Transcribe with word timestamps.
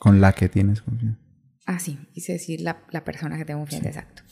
Con 0.00 0.20
la 0.20 0.32
que 0.32 0.48
tienes 0.48 0.82
confianza. 0.82 1.20
Ah, 1.66 1.78
sí, 1.78 1.98
quise 2.12 2.32
decir 2.32 2.62
la, 2.62 2.82
la 2.90 3.04
persona 3.04 3.38
que 3.38 3.44
tengo 3.44 3.60
confianza, 3.60 3.88
exacto. 3.88 4.22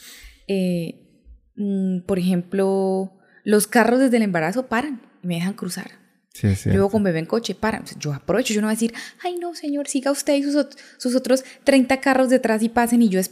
Eh, 0.49 1.23
mm, 1.55 2.01
por 2.01 2.19
ejemplo, 2.19 3.13
los 3.45 3.69
carros 3.69 4.01
desde 4.01 4.17
el 4.17 4.25
embarazo 4.25 4.67
paran 4.67 5.03
y 5.23 5.27
me 5.29 5.35
dejan 5.37 5.53
cruzar. 5.55 5.93
Sí, 6.33 6.49
Yo 6.49 6.55
cierto. 6.55 6.89
con 6.89 7.03
bebé 7.03 7.19
en 7.19 7.27
coche, 7.27 7.55
paran. 7.55 7.85
Yo 7.99 8.13
aprovecho, 8.13 8.55
yo 8.55 8.61
no 8.61 8.67
voy 8.67 8.73
a 8.73 8.77
decir, 8.77 8.95
ay 9.23 9.37
no, 9.39 9.55
señor, 9.55 9.89
siga 9.89 10.11
usted 10.11 10.35
y 10.37 10.43
sus, 10.43 10.67
sus 10.97 11.15
otros 11.15 11.45
30 11.65 12.01
carros 12.01 12.31
detrás 12.31 12.63
y 12.63 12.69
pasen 12.69 13.03
y 13.03 13.09
yo 13.09 13.21
es... 13.21 13.31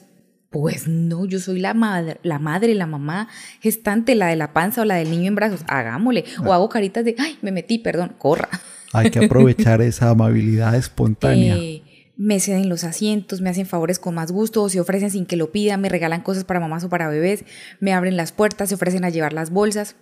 Pues 0.50 0.86
no, 0.86 1.26
yo 1.26 1.40
soy 1.40 1.58
la 1.58 1.74
madre, 1.74 2.18
la 2.22 2.38
madre, 2.38 2.74
la 2.74 2.86
mamá 2.86 3.28
gestante, 3.60 4.14
la 4.14 4.28
de 4.28 4.36
la 4.36 4.52
panza 4.52 4.82
o 4.82 4.84
la 4.84 4.94
del 4.94 5.10
niño 5.10 5.28
en 5.28 5.34
brazos. 5.34 5.60
Hagámosle. 5.66 6.24
O 6.44 6.52
hago 6.52 6.68
caritas 6.68 7.04
de, 7.04 7.16
ay, 7.18 7.36
me 7.42 7.50
metí, 7.50 7.78
perdón, 7.78 8.14
corra. 8.16 8.48
Hay 8.92 9.10
que 9.10 9.24
aprovechar 9.24 9.82
esa 9.82 10.10
amabilidad 10.10 10.74
espontánea. 10.76 11.56
Eh, 11.56 11.82
me 12.16 12.40
ceden 12.40 12.68
los 12.68 12.84
asientos, 12.84 13.40
me 13.40 13.50
hacen 13.50 13.66
favores 13.66 13.98
con 13.98 14.14
más 14.14 14.32
gusto, 14.32 14.62
o 14.62 14.68
se 14.68 14.80
ofrecen 14.80 15.10
sin 15.10 15.26
que 15.26 15.36
lo 15.36 15.52
pida, 15.52 15.76
me 15.76 15.88
regalan 15.88 16.22
cosas 16.22 16.44
para 16.44 16.60
mamás 16.60 16.84
o 16.84 16.88
para 16.88 17.08
bebés, 17.08 17.44
me 17.80 17.92
abren 17.92 18.16
las 18.16 18.32
puertas, 18.32 18.70
se 18.70 18.74
ofrecen 18.74 19.04
a 19.04 19.10
llevar 19.10 19.32
las 19.32 19.50
bolsas. 19.50 19.96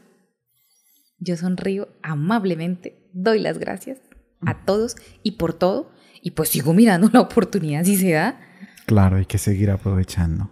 Yo 1.18 1.37
sonrío 1.37 1.88
amablemente, 2.02 3.09
doy 3.12 3.40
las 3.40 3.59
gracias 3.59 3.98
a 4.46 4.64
todos 4.64 4.96
y 5.23 5.32
por 5.32 5.54
todo, 5.54 5.90
y 6.23 6.32
pues 6.32 6.50
sigo 6.50 6.73
mirando 6.73 7.09
la 7.12 7.20
oportunidad 7.20 7.84
si 7.84 7.96
se 7.96 8.12
da. 8.12 8.40
Claro, 8.87 9.16
hay 9.16 9.26
que 9.26 9.38
seguir 9.38 9.70
aprovechando. 9.70 10.51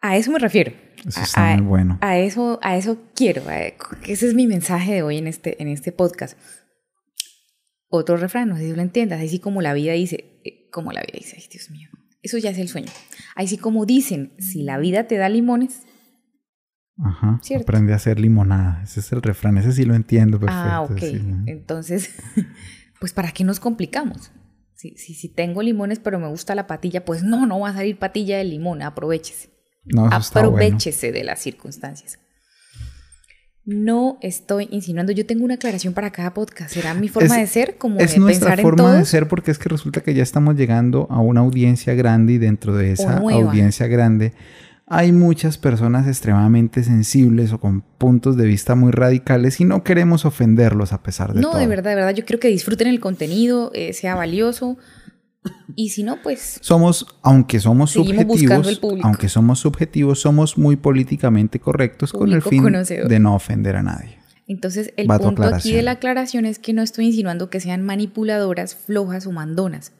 A 0.00 0.16
eso 0.16 0.30
me 0.30 0.38
refiero. 0.38 0.72
Eso 1.06 1.20
está 1.20 1.52
a, 1.52 1.56
muy 1.56 1.66
bueno. 1.66 1.98
A 2.00 2.18
eso, 2.18 2.58
a 2.62 2.76
eso 2.76 2.98
quiero. 3.14 3.42
ese 3.50 4.26
es 4.26 4.34
mi 4.34 4.46
mensaje 4.46 4.94
de 4.94 5.02
hoy 5.02 5.18
en 5.18 5.26
este, 5.26 5.60
en 5.62 5.68
este 5.68 5.92
podcast. 5.92 6.36
Otro 7.88 8.16
refrán, 8.16 8.48
no 8.48 8.56
sé 8.56 8.64
si 8.64 8.74
lo 8.74 8.82
entiendas, 8.82 9.22
así 9.22 9.38
como 9.38 9.62
la 9.62 9.72
vida 9.72 9.92
dice, 9.92 10.65
como 10.76 10.92
la 10.92 11.00
vida 11.00 11.14
dice, 11.14 11.36
ay 11.38 11.46
Dios 11.50 11.70
mío, 11.70 11.88
eso 12.20 12.36
ya 12.36 12.50
es 12.50 12.58
el 12.58 12.68
sueño. 12.68 12.92
Así 13.34 13.56
como 13.56 13.86
dicen, 13.86 14.34
si 14.38 14.62
la 14.62 14.76
vida 14.76 15.06
te 15.06 15.16
da 15.16 15.30
limones, 15.30 15.86
Ajá. 16.98 17.40
Cierto. 17.42 17.64
Aprende 17.64 17.94
a 17.94 17.96
hacer 17.96 18.20
limonada. 18.20 18.82
Ese 18.82 19.00
es 19.00 19.12
el 19.12 19.22
refrán. 19.22 19.56
Ese 19.58 19.72
sí 19.72 19.84
lo 19.84 19.94
entiendo 19.94 20.38
perfecto. 20.38 20.62
ah, 20.62 20.82
ok, 20.82 20.98
sí. 20.98 21.22
entonces, 21.46 22.14
pues 23.00 23.12
¿para 23.12 23.32
qué 23.32 23.44
nos 23.44 23.58
complicamos? 23.58 24.32
Si, 24.74 24.96
si, 24.96 25.14
si 25.14 25.28
tengo 25.30 25.62
limones 25.62 25.98
pero 25.98 26.18
me 26.18 26.28
gusta 26.28 26.54
la 26.54 26.66
patilla, 26.66 27.04
pues 27.04 27.22
no, 27.22 27.46
no 27.46 27.60
va 27.60 27.70
a 27.70 27.74
salir 27.74 27.98
patilla 27.98 28.36
de 28.36 28.44
limón, 28.44 28.82
aprovechese. 28.82 29.50
No, 29.84 30.02
bueno. 30.02 30.16
Aprovechese 30.16 31.12
de 31.12 31.24
las 31.24 31.40
circunstancias. 31.40 32.18
No 33.66 34.16
estoy 34.22 34.68
insinuando, 34.70 35.10
yo 35.12 35.26
tengo 35.26 35.44
una 35.44 35.54
aclaración 35.54 35.92
para 35.92 36.10
cada 36.12 36.32
podcast. 36.32 36.72
¿Será 36.72 36.94
mi 36.94 37.08
forma 37.08 37.34
Es- 37.34 37.40
de 37.40 37.46
ser? 37.48 37.76
Como 37.78 37.98
Es 37.98 38.12
de 38.12 38.20
nuestra 38.20 38.50
pensar 38.50 38.60
en 38.60 38.62
forma 38.64 38.94
de 38.94 39.04
ser 39.04 39.26
porque 39.26 39.50
es 39.50 39.58
que 39.58 39.68
resulta 39.68 40.02
que 40.02 40.14
ya 40.14 40.22
estamos 40.22 40.54
llegando 40.54 41.08
a 41.10 41.18
una 41.20 41.40
audiencia 41.40 41.92
grande 41.94 42.34
y 42.34 42.38
dentro 42.38 42.76
de 42.76 42.92
esa 42.92 43.18
audiencia 43.18 43.88
grande 43.88 44.32
hay 44.88 45.10
muchas 45.10 45.58
personas 45.58 46.06
extremadamente 46.06 46.84
sensibles 46.84 47.52
o 47.52 47.58
con 47.58 47.80
puntos 47.80 48.36
de 48.36 48.46
vista 48.46 48.76
muy 48.76 48.92
radicales 48.92 49.60
y 49.60 49.64
no 49.64 49.82
queremos 49.82 50.24
ofenderlos 50.24 50.92
a 50.92 51.02
pesar 51.02 51.34
de 51.34 51.40
No, 51.40 51.50
todo. 51.50 51.58
de 51.58 51.66
verdad, 51.66 51.90
de 51.90 51.96
verdad, 51.96 52.14
yo 52.14 52.24
quiero 52.24 52.38
que 52.38 52.46
disfruten 52.46 52.86
el 52.86 53.00
contenido, 53.00 53.72
eh, 53.74 53.92
sea 53.94 54.14
valioso. 54.14 54.78
Y 55.74 55.90
si 55.90 56.02
no, 56.02 56.22
pues 56.22 56.58
Somos, 56.62 57.06
aunque 57.22 57.60
somos 57.60 57.90
subjetivos, 57.90 58.80
aunque 59.02 59.28
somos 59.28 59.58
subjetivos, 59.60 60.20
somos 60.20 60.56
muy 60.56 60.76
políticamente 60.76 61.58
correctos 61.60 62.12
con 62.12 62.32
el 62.32 62.42
fin 62.42 62.62
conocedor. 62.62 63.08
de 63.08 63.18
no 63.20 63.34
ofender 63.34 63.76
a 63.76 63.82
nadie. 63.82 64.18
Entonces, 64.48 64.92
el 64.96 65.10
Va 65.10 65.18
punto 65.18 65.42
aquí 65.42 65.72
de 65.72 65.82
la 65.82 65.92
aclaración 65.92 66.46
es 66.46 66.58
que 66.60 66.72
no 66.72 66.82
estoy 66.82 67.06
insinuando 67.06 67.50
que 67.50 67.58
sean 67.60 67.82
manipuladoras, 67.84 68.74
flojas 68.76 69.26
o 69.26 69.32
mandonas, 69.32 69.92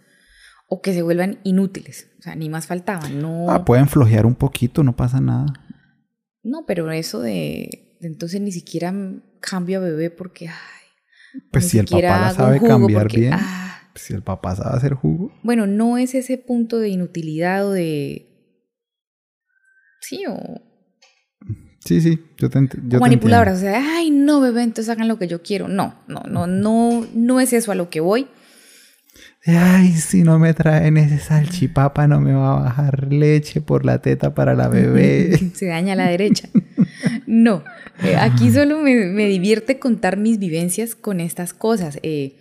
o 0.68 0.80
que 0.82 0.92
se 0.94 1.02
vuelvan 1.02 1.38
inútiles. 1.42 2.08
O 2.20 2.22
sea, 2.22 2.36
ni 2.36 2.48
más 2.48 2.66
faltaba. 2.66 3.08
No, 3.08 3.50
Ah, 3.50 3.64
pueden 3.64 3.88
flojear 3.88 4.24
un 4.24 4.36
poquito, 4.36 4.82
no 4.84 4.94
pasa 4.94 5.20
nada. 5.20 5.46
no 6.44 6.64
pero 6.66 6.90
eso 6.92 7.20
de, 7.20 7.96
de 8.00 8.06
entonces 8.08 8.40
ni 8.40 8.52
siquiera 8.52 8.94
cambio 9.40 9.78
a 9.78 9.82
bebé 9.82 10.10
porque, 10.10 10.48
ay, 10.48 10.54
Pues 11.50 11.64
ni 11.64 11.70
si 11.70 11.78
el 11.78 11.86
papá 11.86 12.00
la 12.20 12.32
sabe 12.32 12.60
cambiar 12.60 13.02
porque, 13.02 13.20
bien, 13.20 13.32
ah. 13.34 13.65
Si 13.96 14.14
el 14.14 14.22
papá 14.22 14.54
sabe 14.56 14.76
hacer 14.76 14.94
jugo, 14.94 15.32
Bueno, 15.42 15.66
no 15.66 15.98
es 15.98 16.14
ese 16.14 16.38
punto 16.38 16.78
de 16.78 16.88
inutilidad 16.90 17.66
o 17.66 17.72
de... 17.72 18.26
Sí, 20.00 20.24
o, 20.28 20.60
sí, 21.84 22.00
sí, 22.00 22.18
yo 22.38 22.48
te, 22.48 22.58
ent- 22.60 22.74
yo 22.88 22.98
o 22.98 23.00
te 23.00 23.00
manipuladoras. 23.00 23.58
O 23.58 23.60
sea, 23.60 23.96
ay, 23.96 24.10
no, 24.10 24.40
bebé, 24.40 24.62
entonces 24.62 24.88
hagan 24.90 25.08
lo 25.08 25.18
que 25.18 25.26
yo 25.26 25.42
quiero. 25.42 25.66
No, 25.68 25.96
no, 26.06 26.22
no, 26.28 26.46
no, 26.46 27.06
no 27.14 27.40
es 27.40 27.52
eso 27.52 27.72
a 27.72 27.74
lo 27.74 27.90
que 27.90 28.00
voy. 28.00 28.28
Ay, 29.46 29.92
si 29.92 30.22
no 30.22 30.38
me 30.38 30.54
traen 30.54 30.96
ese 30.96 31.18
salchipapa, 31.18 32.06
no 32.08 32.20
me 32.20 32.32
va 32.34 32.56
a 32.56 32.60
bajar 32.64 33.12
leche 33.12 33.60
por 33.60 33.84
la 33.84 34.00
teta 34.00 34.34
para 34.34 34.54
la 34.54 34.68
bebé. 34.68 35.38
Se 35.54 35.66
daña 35.66 35.94
la 35.94 36.08
derecha. 36.08 36.48
No, 37.26 37.64
eh, 38.02 38.16
aquí 38.16 38.52
solo 38.52 38.78
me, 38.78 39.06
me 39.06 39.26
divierte 39.26 39.78
contar 39.78 40.16
mis 40.16 40.38
vivencias 40.38 40.94
con 40.94 41.20
estas 41.20 41.52
cosas. 41.54 41.98
eh, 42.02 42.36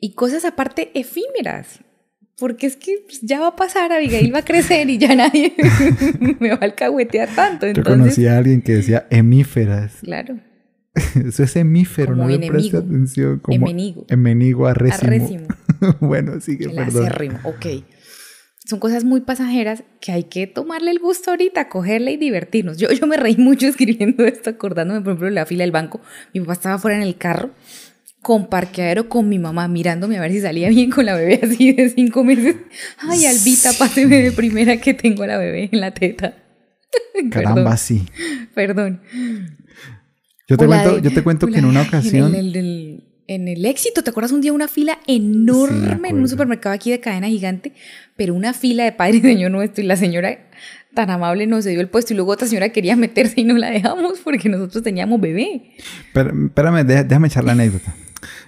y 0.00 0.14
cosas 0.14 0.44
aparte 0.44 0.90
efímeras. 0.94 1.80
Porque 2.38 2.66
es 2.66 2.76
que 2.76 2.98
pues, 3.06 3.22
ya 3.22 3.40
va 3.40 3.48
a 3.48 3.56
pasar, 3.56 3.92
Abigail 3.92 4.34
va 4.34 4.40
a 4.40 4.44
crecer 4.44 4.90
y 4.90 4.98
ya 4.98 5.14
nadie 5.14 5.54
me 6.38 6.50
va 6.50 6.56
a 6.56 6.64
alcahuetear 6.66 7.34
tanto. 7.34 7.64
Yo 7.66 7.70
Entonces, 7.70 7.96
conocí 7.98 8.26
a 8.26 8.36
alguien 8.36 8.60
que 8.60 8.72
decía 8.74 9.06
hemíferas. 9.10 9.94
claro, 10.02 10.38
Eso 11.26 11.42
es 11.44 11.56
hemífero, 11.56 12.10
Como 12.12 12.22
no 12.24 12.28
le 12.28 12.34
enemigo. 12.36 12.52
presta 12.54 12.78
atención. 12.78 13.38
Como 13.40 13.56
Emenigo. 13.56 14.04
Emenigo 14.08 14.66
arrécimo. 14.66 15.06
arrésimo. 15.06 15.46
bueno, 16.00 16.40
sigue, 16.40 16.66
El 16.66 16.72
perdón. 16.74 17.06
acérrimo, 17.06 17.38
ok. 17.44 17.66
Son 18.66 18.80
cosas 18.80 19.04
muy 19.04 19.20
pasajeras 19.20 19.84
que 20.00 20.12
hay 20.12 20.24
que 20.24 20.46
tomarle 20.46 20.90
el 20.90 20.98
gusto 20.98 21.30
ahorita, 21.30 21.68
cogerle 21.68 22.12
y 22.12 22.16
divertirnos. 22.16 22.76
Yo, 22.78 22.90
yo 22.92 23.06
me 23.06 23.16
reí 23.16 23.36
mucho 23.36 23.66
escribiendo 23.66 24.24
esto, 24.26 24.50
acordándome, 24.50 25.00
por 25.00 25.10
ejemplo, 25.12 25.26
de 25.28 25.32
la 25.34 25.46
fila 25.46 25.62
del 25.64 25.70
banco. 25.70 26.00
Mi 26.34 26.40
papá 26.40 26.52
estaba 26.54 26.78
fuera 26.78 26.96
en 26.96 27.02
el 27.04 27.16
carro, 27.16 27.50
con 28.26 28.48
parqueadero, 28.48 29.08
con 29.08 29.28
mi 29.28 29.38
mamá, 29.38 29.68
mirándome 29.68 30.18
a 30.18 30.20
ver 30.20 30.32
si 30.32 30.40
salía 30.40 30.68
bien 30.68 30.90
con 30.90 31.06
la 31.06 31.14
bebé 31.14 31.38
así 31.44 31.72
de 31.72 31.90
cinco 31.90 32.24
meses. 32.24 32.56
Ay, 32.98 33.24
Albita, 33.24 33.70
páseme 33.78 34.20
de 34.20 34.32
primera 34.32 34.78
que 34.78 34.94
tengo 34.94 35.22
a 35.22 35.28
la 35.28 35.38
bebé 35.38 35.68
en 35.70 35.78
la 35.80 35.92
teta. 35.94 36.34
Caramba, 37.30 37.54
Perdón, 37.62 37.78
sí. 37.78 38.02
Perdón. 38.52 39.00
Yo 40.48 40.56
te, 40.56 40.66
cuento, 40.66 40.96
de- 40.96 41.02
yo 41.02 41.12
te 41.14 41.22
cuento 41.22 41.46
que 41.46 41.58
en 41.58 41.66
una 41.66 41.82
ocasión... 41.82 42.34
En 42.34 42.40
el, 42.40 42.56
en 42.56 42.64
el- 42.64 43.02
en 43.28 43.46
el 43.48 43.64
éxito, 43.64 44.02
¿te 44.02 44.10
acuerdas 44.10 44.32
un 44.32 44.40
día 44.40 44.52
una 44.52 44.66
fila 44.66 44.98
enorme 45.06 46.08
en 46.08 46.16
un 46.18 46.28
supermercado 46.28 46.74
aquí 46.74 46.90
de 46.90 46.98
cadena 46.98 47.28
gigante? 47.28 47.72
Pero 48.16 48.34
una 48.34 48.54
fila 48.54 48.82
de 48.84 48.90
padre 48.92 49.18
y 49.18 49.20
señor 49.20 49.52
nuestro 49.52 49.84
y 49.84 49.86
la 49.86 49.96
señora 49.96 50.48
tan 50.94 51.10
amable 51.10 51.46
nos 51.46 51.64
dio 51.64 51.80
el 51.80 51.88
puesto 51.88 52.12
y 52.12 52.16
luego 52.16 52.32
otra 52.32 52.48
señora 52.48 52.70
quería 52.70 52.96
meterse 52.96 53.40
y 53.40 53.44
no 53.44 53.56
la 53.56 53.70
dejamos 53.70 54.18
porque 54.24 54.48
nosotros 54.48 54.82
teníamos 54.82 55.20
bebé. 55.20 55.74
Pero, 56.12 56.32
espérame, 56.46 56.84
dé- 56.84 57.04
déjame 57.04 57.28
echar 57.28 57.44
la 57.44 57.52
anécdota. 57.52 57.94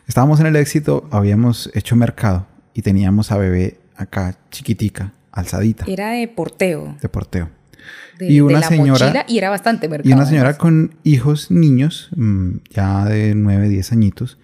Estábamos 0.08 0.40
en 0.40 0.46
el 0.46 0.56
éxito, 0.56 1.06
habíamos 1.12 1.70
hecho 1.74 1.94
mercado 1.94 2.46
y 2.74 2.82
teníamos 2.82 3.30
a 3.30 3.36
bebé 3.38 3.78
acá 3.94 4.38
chiquitica, 4.50 5.12
alzadita, 5.30 5.84
Era 5.86 6.10
de 6.10 6.26
porteo. 6.28 6.96
de 7.00 7.08
porteo. 7.08 7.50
De, 8.18 8.26
Y 8.30 8.34
de 8.36 8.42
una 8.42 8.60
la 8.60 8.68
señora- 8.68 9.24
y 9.28 9.38
era 9.38 9.50
bastante 9.50 9.88
mercado. 9.88 10.08
Y 10.08 10.12
una 10.12 10.26
señora 10.26 10.48
además. 10.48 10.58
con 10.60 10.94
hijos 11.04 11.50
niños, 11.50 12.08
mm, 12.16 12.50
ya 12.70 13.04
de 13.04 13.34
9, 13.36 13.68
10 13.68 13.92
añitos, 13.92 14.38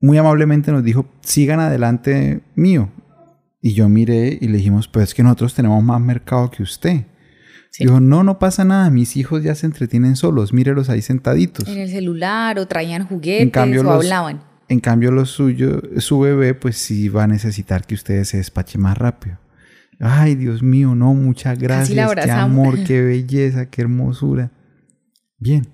muy 0.00 0.16
amablemente 0.16 0.72
nos 0.72 0.82
dijo, 0.82 1.06
sigan 1.20 1.60
adelante 1.60 2.40
mío. 2.54 2.90
Y 3.60 3.74
yo 3.74 3.88
miré 3.88 4.38
y 4.40 4.48
le 4.48 4.56
dijimos, 4.58 4.88
pues 4.88 5.10
es 5.10 5.14
que 5.14 5.22
nosotros 5.22 5.54
tenemos 5.54 5.82
más 5.84 6.00
mercado 6.00 6.50
que 6.50 6.62
usted. 6.62 7.04
Sí. 7.70 7.84
Dijo, 7.84 8.00
no, 8.00 8.22
no 8.24 8.38
pasa 8.38 8.64
nada, 8.64 8.90
mis 8.90 9.16
hijos 9.16 9.42
ya 9.42 9.54
se 9.54 9.66
entretienen 9.66 10.16
solos, 10.16 10.52
mírelos 10.52 10.88
ahí 10.88 11.02
sentaditos. 11.02 11.68
En 11.68 11.78
el 11.78 11.90
celular 11.90 12.58
o 12.58 12.66
traían 12.66 13.06
juguetes 13.06 13.42
En 13.42 13.50
cambio, 13.50 13.80
o 13.80 13.84
los- 13.84 13.94
hablaban. 13.94 14.42
En 14.72 14.80
cambio, 14.80 15.10
lo 15.12 15.26
suyo, 15.26 15.82
su 15.98 16.18
bebé, 16.20 16.54
pues 16.54 16.76
sí 16.78 17.08
va 17.08 17.24
a 17.24 17.26
necesitar 17.26 17.84
que 17.86 17.94
ustedes 17.94 18.28
se 18.30 18.38
despachen 18.38 18.80
más 18.80 18.96
rápido. 18.96 19.38
Ay, 20.00 20.34
Dios 20.34 20.62
mío, 20.62 20.94
no, 20.94 21.12
muchas 21.14 21.58
gracias. 21.58 22.14
Qué 22.24 22.30
amor, 22.30 22.82
qué 22.86 23.02
belleza, 23.02 23.66
qué 23.66 23.82
hermosura. 23.82 24.50
Bien. 25.38 25.68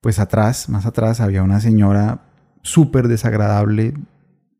Pues 0.00 0.18
atrás, 0.18 0.68
más 0.68 0.86
atrás, 0.86 1.20
había 1.20 1.42
una 1.42 1.60
señora 1.60 2.22
súper 2.62 3.08
desagradable, 3.08 3.94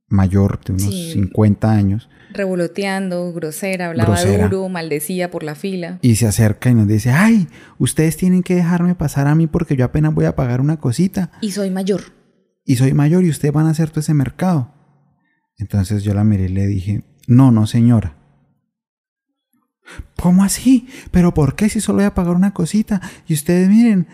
mayor, 0.08 0.58
de 0.64 0.72
unos 0.72 0.82
Sí. 0.84 1.12
50 1.12 1.70
años, 1.70 2.08
Revoloteando, 2.32 3.32
grosera, 3.32 3.86
hablaba 3.86 4.14
Grosera. 4.20 4.48
duro, 4.48 4.68
maldecía 4.68 5.30
por 5.30 5.44
la 5.44 5.54
fila. 5.54 5.98
y 6.02 6.16
se 6.16 6.26
acerca 6.26 6.68
y 6.68 6.74
nos 6.74 6.88
dice, 6.88 7.10
ay, 7.12 7.46
ustedes 7.78 8.16
tienen 8.16 8.42
que 8.42 8.56
dejarme 8.56 8.96
pasar 8.96 9.28
a 9.28 9.36
mí 9.36 9.46
porque 9.46 9.76
yo 9.76 9.84
apenas 9.84 10.12
voy 10.12 10.24
a 10.24 10.34
pagar 10.34 10.60
una 10.60 10.78
cosita. 10.78 11.30
Y 11.40 11.52
soy 11.52 11.70
mayor. 11.70 12.00
Y 12.64 12.76
soy 12.76 12.94
mayor 12.94 13.24
y 13.24 13.30
ustedes 13.30 13.52
van 13.52 13.66
a 13.66 13.70
hacer 13.70 13.90
todo 13.90 14.00
ese 14.00 14.14
mercado. 14.14 14.72
Entonces 15.56 16.02
yo 16.02 16.14
la 16.14 16.24
miré 16.24 16.44
y 16.44 16.48
le 16.48 16.66
dije, 16.66 17.04
no, 17.26 17.50
no 17.50 17.66
señora. 17.66 18.16
¿Cómo 20.20 20.42
así? 20.42 20.88
¿Pero 21.10 21.34
por 21.34 21.54
qué 21.54 21.68
si 21.68 21.80
solo 21.80 21.96
voy 21.96 22.06
a 22.06 22.14
pagar 22.14 22.34
una 22.34 22.54
cosita? 22.54 23.00
Y 23.26 23.34
ustedes 23.34 23.68
miren, 23.68 24.08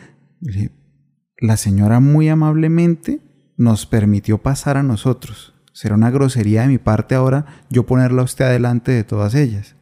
la 1.39 1.57
señora 1.57 2.01
muy 2.01 2.29
amablemente 2.29 3.21
nos 3.57 3.87
permitió 3.87 4.39
pasar 4.39 4.77
a 4.77 4.83
nosotros. 4.83 5.55
Será 5.73 5.95
una 5.95 6.11
grosería 6.11 6.63
de 6.63 6.69
mi 6.69 6.79
parte 6.79 7.15
ahora 7.15 7.65
yo 7.71 7.87
ponerla 7.87 8.23
a 8.23 8.25
usted 8.25 8.47
adelante 8.47 8.91
de 8.91 9.05
todas 9.05 9.35
ellas. 9.35 9.77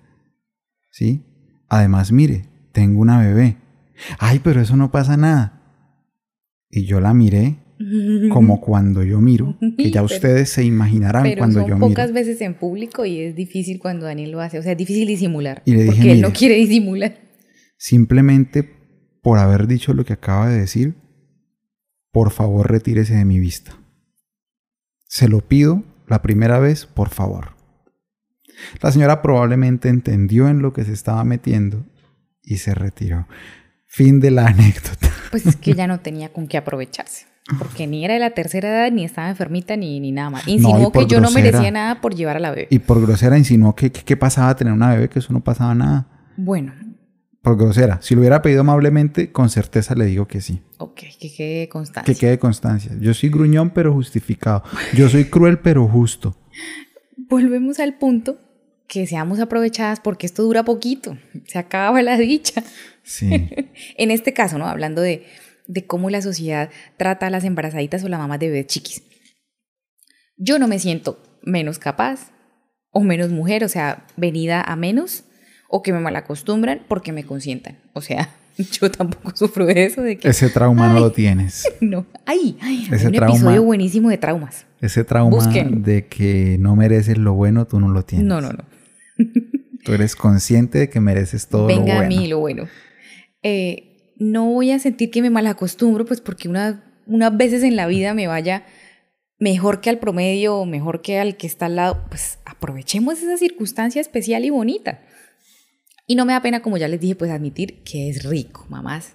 ¿Sí? 0.90 1.24
Además, 1.68 2.12
mire, 2.12 2.48
tengo 2.72 3.00
una 3.00 3.18
bebé. 3.18 3.56
Ay, 4.18 4.40
pero 4.40 4.60
eso 4.60 4.76
no 4.76 4.90
pasa 4.90 5.16
nada. 5.16 5.62
Y 6.70 6.84
yo 6.84 7.00
la 7.00 7.14
miré 7.14 7.58
como 8.30 8.60
cuando 8.60 9.02
yo 9.02 9.20
miro, 9.20 9.56
que 9.76 9.90
ya 9.90 10.02
ustedes 10.02 10.50
se 10.50 10.64
imaginarán 10.64 11.22
pero 11.22 11.38
cuando 11.38 11.60
son 11.60 11.68
yo 11.68 11.74
miro. 11.76 11.88
pocas 11.88 12.12
veces 12.12 12.40
en 12.40 12.54
público 12.54 13.04
y 13.04 13.20
es 13.20 13.34
difícil 13.34 13.78
cuando 13.78 14.06
Daniel 14.06 14.32
lo 14.32 14.40
hace. 14.40 14.58
O 14.58 14.62
sea, 14.62 14.72
es 14.72 14.78
difícil 14.78 15.06
disimular. 15.06 15.62
Y 15.64 15.72
le 15.72 15.84
dije, 15.84 15.94
porque 15.94 16.12
él 16.12 16.20
no 16.20 16.32
quiere 16.32 16.54
disimular. 16.56 17.16
Simplemente 17.76 18.68
por 19.22 19.38
haber 19.38 19.66
dicho 19.66 19.94
lo 19.94 20.04
que 20.04 20.14
acaba 20.14 20.48
de 20.48 20.58
decir, 20.58 20.94
por 22.12 22.30
favor 22.30 22.70
retírese 22.70 23.14
de 23.14 23.24
mi 23.24 23.38
vista. 23.38 23.78
Se 25.06 25.28
lo 25.28 25.40
pido 25.40 25.84
la 26.06 26.22
primera 26.22 26.58
vez, 26.58 26.86
por 26.86 27.10
favor. 27.10 27.56
La 28.82 28.90
señora 28.90 29.22
probablemente 29.22 29.88
entendió 29.88 30.48
en 30.48 30.62
lo 30.62 30.72
que 30.72 30.84
se 30.84 30.92
estaba 30.92 31.22
metiendo 31.24 31.86
y 32.42 32.56
se 32.58 32.74
retiró. 32.74 33.26
Fin 33.86 34.20
de 34.20 34.30
la 34.30 34.46
anécdota. 34.48 35.10
Pues 35.30 35.46
es 35.46 35.56
que 35.56 35.72
ella 35.72 35.86
no 35.86 36.00
tenía 36.00 36.32
con 36.32 36.48
qué 36.48 36.56
aprovecharse. 36.56 37.26
Porque 37.58 37.86
ni 37.86 38.04
era 38.04 38.14
de 38.14 38.20
la 38.20 38.30
tercera 38.30 38.68
edad, 38.68 38.92
ni 38.92 39.04
estaba 39.04 39.30
enfermita, 39.30 39.76
ni, 39.76 40.00
ni 40.00 40.12
nada 40.12 40.30
más. 40.30 40.48
Insinuó 40.48 40.92
que 40.92 41.06
yo 41.06 41.20
no 41.20 41.30
merecía 41.30 41.70
nada 41.70 42.00
por 42.00 42.14
llevar 42.14 42.36
a 42.36 42.40
la 42.40 42.50
bebé. 42.50 42.68
Y 42.70 42.78
por 42.80 43.00
grosera 43.00 43.38
insinuó 43.38 43.74
que 43.74 43.90
que- 43.90 44.02
qué 44.02 44.16
pasaba 44.16 44.54
tener 44.54 44.72
una 44.74 44.90
bebé, 44.94 45.08
que 45.08 45.18
eso 45.20 45.32
no 45.32 45.42
pasaba 45.42 45.74
nada. 45.74 46.06
Bueno, 46.36 46.74
Por 47.40 47.56
grosera. 47.56 47.98
Si 48.02 48.14
lo 48.14 48.20
hubiera 48.20 48.42
pedido 48.42 48.60
amablemente, 48.62 49.30
con 49.32 49.48
certeza 49.48 49.94
le 49.94 50.04
digo 50.06 50.26
que 50.26 50.40
sí. 50.40 50.60
ok, 50.78 51.00
que 51.18 51.32
quede 51.34 51.68
constancia. 51.68 52.12
Que 52.12 52.18
quede 52.20 52.38
constancia. 52.38 52.92
Yo 53.00 53.14
soy 53.14 53.30
gruñón 53.30 53.70
pero 53.70 53.92
justificado. 53.94 54.62
Yo 54.94 55.08
soy 55.08 55.24
cruel 55.26 55.58
pero 55.60 55.86
justo. 55.88 56.36
Volvemos 57.16 57.78
al 57.78 57.94
punto 57.96 58.38
que 58.86 59.06
seamos 59.06 59.38
aprovechadas 59.40 60.00
porque 60.00 60.26
esto 60.26 60.42
dura 60.42 60.64
poquito. 60.64 61.16
Se 61.46 61.58
acaba 61.58 62.02
la 62.02 62.16
dicha. 62.18 62.62
Sí. 63.02 63.48
En 63.96 64.10
este 64.10 64.32
caso, 64.34 64.58
¿no? 64.58 64.66
Hablando 64.66 65.00
de, 65.00 65.24
de 65.68 65.86
cómo 65.86 66.10
la 66.10 66.20
sociedad 66.22 66.70
trata 66.96 67.28
a 67.28 67.30
las 67.30 67.44
embarazaditas 67.44 68.02
o 68.02 68.08
las 68.08 68.18
mamás 68.18 68.40
de 68.40 68.48
bebés 68.48 68.66
chiquis. 68.66 69.02
Yo 70.36 70.58
no 70.58 70.66
me 70.66 70.78
siento 70.80 71.22
menos 71.42 71.78
capaz 71.78 72.32
o 72.90 73.00
menos 73.02 73.30
mujer, 73.30 73.62
o 73.64 73.68
sea, 73.68 74.06
venida 74.16 74.60
a 74.62 74.74
menos, 74.74 75.24
o 75.68 75.82
que 75.82 75.92
me 75.92 76.00
malacostumbran 76.00 76.80
porque 76.88 77.12
me 77.12 77.24
consientan. 77.24 77.78
O 77.92 78.00
sea, 78.00 78.34
yo 78.80 78.90
tampoco 78.90 79.36
sufro 79.36 79.66
de 79.66 79.84
eso, 79.84 80.02
de 80.02 80.16
que 80.18 80.28
Ese 80.28 80.48
trauma 80.48 80.88
no 80.88 80.96
Ay. 80.96 81.00
lo 81.02 81.12
tienes. 81.12 81.64
no. 81.80 82.06
Ay, 82.24 82.56
ay, 82.60 82.86
hay 82.90 82.94
Ese 82.96 83.08
un 83.08 83.12
trauma- 83.14 83.34
episodio 83.36 83.62
buenísimo 83.62 84.08
de 84.08 84.18
traumas. 84.18 84.66
Ese 84.80 85.04
trauma 85.04 85.36
Busquen. 85.36 85.82
de 85.82 86.06
que 86.06 86.56
no 86.58 86.76
mereces 86.76 87.18
lo 87.18 87.34
bueno, 87.34 87.66
tú 87.66 87.78
no 87.80 87.88
lo 87.88 88.04
tienes. 88.04 88.26
No, 88.26 88.40
no, 88.40 88.50
no. 88.52 88.64
Tú 89.84 89.92
eres 89.92 90.14
consciente 90.16 90.78
de 90.78 90.88
que 90.90 91.00
mereces 91.00 91.48
todo 91.48 91.66
Venga 91.66 91.84
lo 91.86 91.92
a 91.92 91.96
bueno. 92.06 92.08
mí 92.16 92.26
lo 92.28 92.38
bueno. 92.38 92.68
Eh, 93.42 93.87
no 94.18 94.46
voy 94.46 94.70
a 94.72 94.78
sentir 94.78 95.10
que 95.10 95.22
me 95.22 95.30
malacostumbro, 95.30 96.04
pues 96.04 96.20
porque 96.20 96.48
una- 96.48 96.84
unas 97.06 97.36
veces 97.36 97.62
en 97.62 97.76
la 97.76 97.86
vida 97.86 98.14
me 98.14 98.26
vaya 98.26 98.64
mejor 99.38 99.80
que 99.80 99.90
al 99.90 99.98
promedio 99.98 100.56
o 100.56 100.66
mejor 100.66 101.00
que 101.02 101.18
al 101.18 101.36
que 101.36 101.46
está 101.46 101.66
al 101.66 101.76
lado. 101.76 102.04
Pues 102.08 102.38
aprovechemos 102.44 103.18
esa 103.22 103.36
circunstancia 103.36 104.00
especial 104.00 104.44
y 104.44 104.50
bonita. 104.50 105.00
Y 106.06 106.16
no 106.16 106.24
me 106.24 106.32
da 106.32 106.42
pena, 106.42 106.60
como 106.62 106.76
ya 106.78 106.88
les 106.88 107.00
dije, 107.00 107.14
pues 107.14 107.30
admitir 107.30 107.82
que 107.84 108.08
es 108.08 108.24
rico, 108.24 108.66
mamás. 108.68 109.14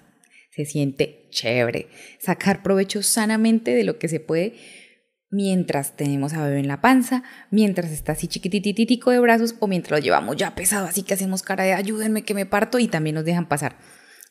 Se 0.50 0.64
siente 0.64 1.26
chévere. 1.30 1.88
Sacar 2.20 2.62
provecho 2.62 3.02
sanamente 3.02 3.74
de 3.74 3.84
lo 3.84 3.98
que 3.98 4.08
se 4.08 4.20
puede 4.20 4.54
mientras 5.30 5.96
tenemos 5.96 6.32
a 6.32 6.44
bebé 6.46 6.60
en 6.60 6.68
la 6.68 6.80
panza, 6.80 7.24
mientras 7.50 7.90
está 7.90 8.12
así 8.12 8.28
chiquitititico 8.28 9.10
de 9.10 9.18
brazos 9.18 9.56
o 9.58 9.66
mientras 9.66 9.98
lo 9.98 10.04
llevamos 10.04 10.36
ya 10.36 10.54
pesado, 10.54 10.86
así 10.86 11.02
que 11.02 11.14
hacemos 11.14 11.42
cara 11.42 11.64
de 11.64 11.72
ayúdenme 11.72 12.22
que 12.22 12.34
me 12.34 12.46
parto 12.46 12.78
y 12.78 12.86
también 12.86 13.16
nos 13.16 13.24
dejan 13.24 13.48
pasar. 13.48 13.76